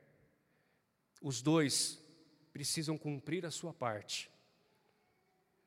Os 1.21 1.41
dois 1.41 2.03
precisam 2.51 2.97
cumprir 2.97 3.45
a 3.45 3.51
sua 3.51 3.73
parte. 3.73 4.31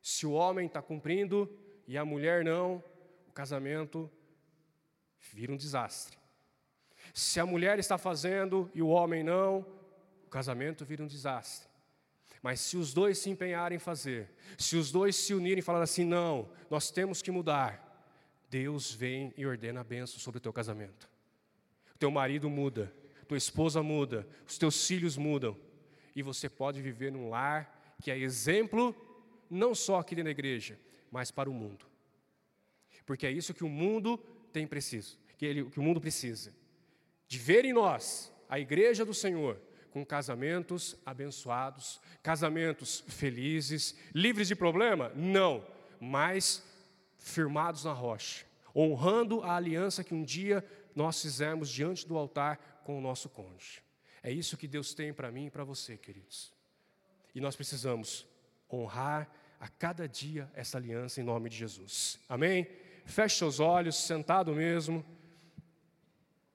Se 0.02 0.26
o 0.26 0.32
homem 0.32 0.66
está 0.66 0.80
cumprindo 0.80 1.50
e 1.86 1.96
a 1.98 2.04
mulher 2.04 2.44
não, 2.44 2.82
o 3.26 3.32
casamento 3.32 4.10
vira 5.32 5.52
um 5.52 5.56
desastre. 5.56 6.16
Se 7.12 7.40
a 7.40 7.46
mulher 7.46 7.78
está 7.78 7.98
fazendo 7.98 8.70
e 8.74 8.82
o 8.82 8.88
homem 8.88 9.24
não, 9.24 9.66
o 10.24 10.28
casamento 10.28 10.84
vira 10.84 11.02
um 11.02 11.06
desastre. 11.06 11.68
Mas 12.42 12.60
se 12.60 12.76
os 12.76 12.92
dois 12.92 13.18
se 13.18 13.30
empenharem 13.30 13.76
em 13.76 13.80
fazer, 13.80 14.30
se 14.58 14.76
os 14.76 14.92
dois 14.92 15.16
se 15.16 15.34
unirem 15.34 15.58
e 15.58 15.62
falar 15.62 15.82
assim, 15.82 16.04
não, 16.04 16.48
nós 16.70 16.90
temos 16.90 17.22
que 17.22 17.30
mudar, 17.30 17.85
Deus 18.48 18.92
vem 18.92 19.32
e 19.36 19.46
ordena 19.46 19.80
a 19.80 19.84
bênção 19.84 20.18
sobre 20.18 20.38
o 20.38 20.40
teu 20.40 20.52
casamento. 20.52 21.08
O 21.94 21.98
teu 21.98 22.10
marido 22.10 22.48
muda, 22.48 22.92
tua 23.26 23.36
esposa 23.36 23.82
muda, 23.82 24.26
os 24.46 24.56
teus 24.56 24.86
filhos 24.86 25.16
mudam, 25.16 25.56
e 26.14 26.22
você 26.22 26.48
pode 26.48 26.80
viver 26.80 27.12
num 27.12 27.28
lar 27.28 27.94
que 28.00 28.10
é 28.10 28.18
exemplo, 28.18 28.94
não 29.50 29.74
só 29.74 29.98
aqui 29.98 30.14
da 30.14 30.30
igreja, 30.30 30.78
mas 31.10 31.30
para 31.30 31.50
o 31.50 31.54
mundo. 31.54 31.86
Porque 33.04 33.26
é 33.26 33.30
isso 33.30 33.54
que 33.54 33.64
o 33.64 33.68
mundo 33.68 34.18
tem 34.52 34.66
preciso, 34.66 35.18
que, 35.36 35.46
ele, 35.46 35.64
que 35.70 35.78
o 35.78 35.82
mundo 35.82 36.00
precisa. 36.00 36.52
De 37.28 37.38
ver 37.38 37.64
em 37.64 37.72
nós, 37.72 38.32
a 38.48 38.58
igreja 38.58 39.04
do 39.04 39.14
Senhor, 39.14 39.60
com 39.90 40.04
casamentos 40.04 40.96
abençoados, 41.06 42.00
casamentos 42.22 43.02
felizes, 43.08 43.96
livres 44.14 44.48
de 44.48 44.54
problema? 44.54 45.10
Não, 45.14 45.66
mas 46.00 46.62
firmados 47.26 47.84
na 47.84 47.92
rocha, 47.92 48.46
honrando 48.74 49.42
a 49.42 49.56
aliança 49.56 50.04
que 50.04 50.14
um 50.14 50.22
dia 50.22 50.64
nós 50.94 51.20
fizemos 51.20 51.68
diante 51.68 52.06
do 52.06 52.16
altar 52.16 52.80
com 52.84 52.96
o 52.96 53.00
nosso 53.00 53.28
cônjuge. 53.28 53.82
É 54.22 54.30
isso 54.30 54.56
que 54.56 54.68
Deus 54.68 54.94
tem 54.94 55.12
para 55.12 55.30
mim 55.30 55.46
e 55.46 55.50
para 55.50 55.64
você, 55.64 55.96
queridos. 55.96 56.54
E 57.34 57.40
nós 57.40 57.56
precisamos 57.56 58.26
honrar 58.72 59.28
a 59.58 59.68
cada 59.68 60.08
dia 60.08 60.48
essa 60.54 60.78
aliança 60.78 61.20
em 61.20 61.24
nome 61.24 61.50
de 61.50 61.56
Jesus. 61.56 62.20
Amém? 62.28 62.68
Feche 63.04 63.38
seus 63.38 63.58
olhos, 63.58 63.96
sentado 63.96 64.54
mesmo. 64.54 65.04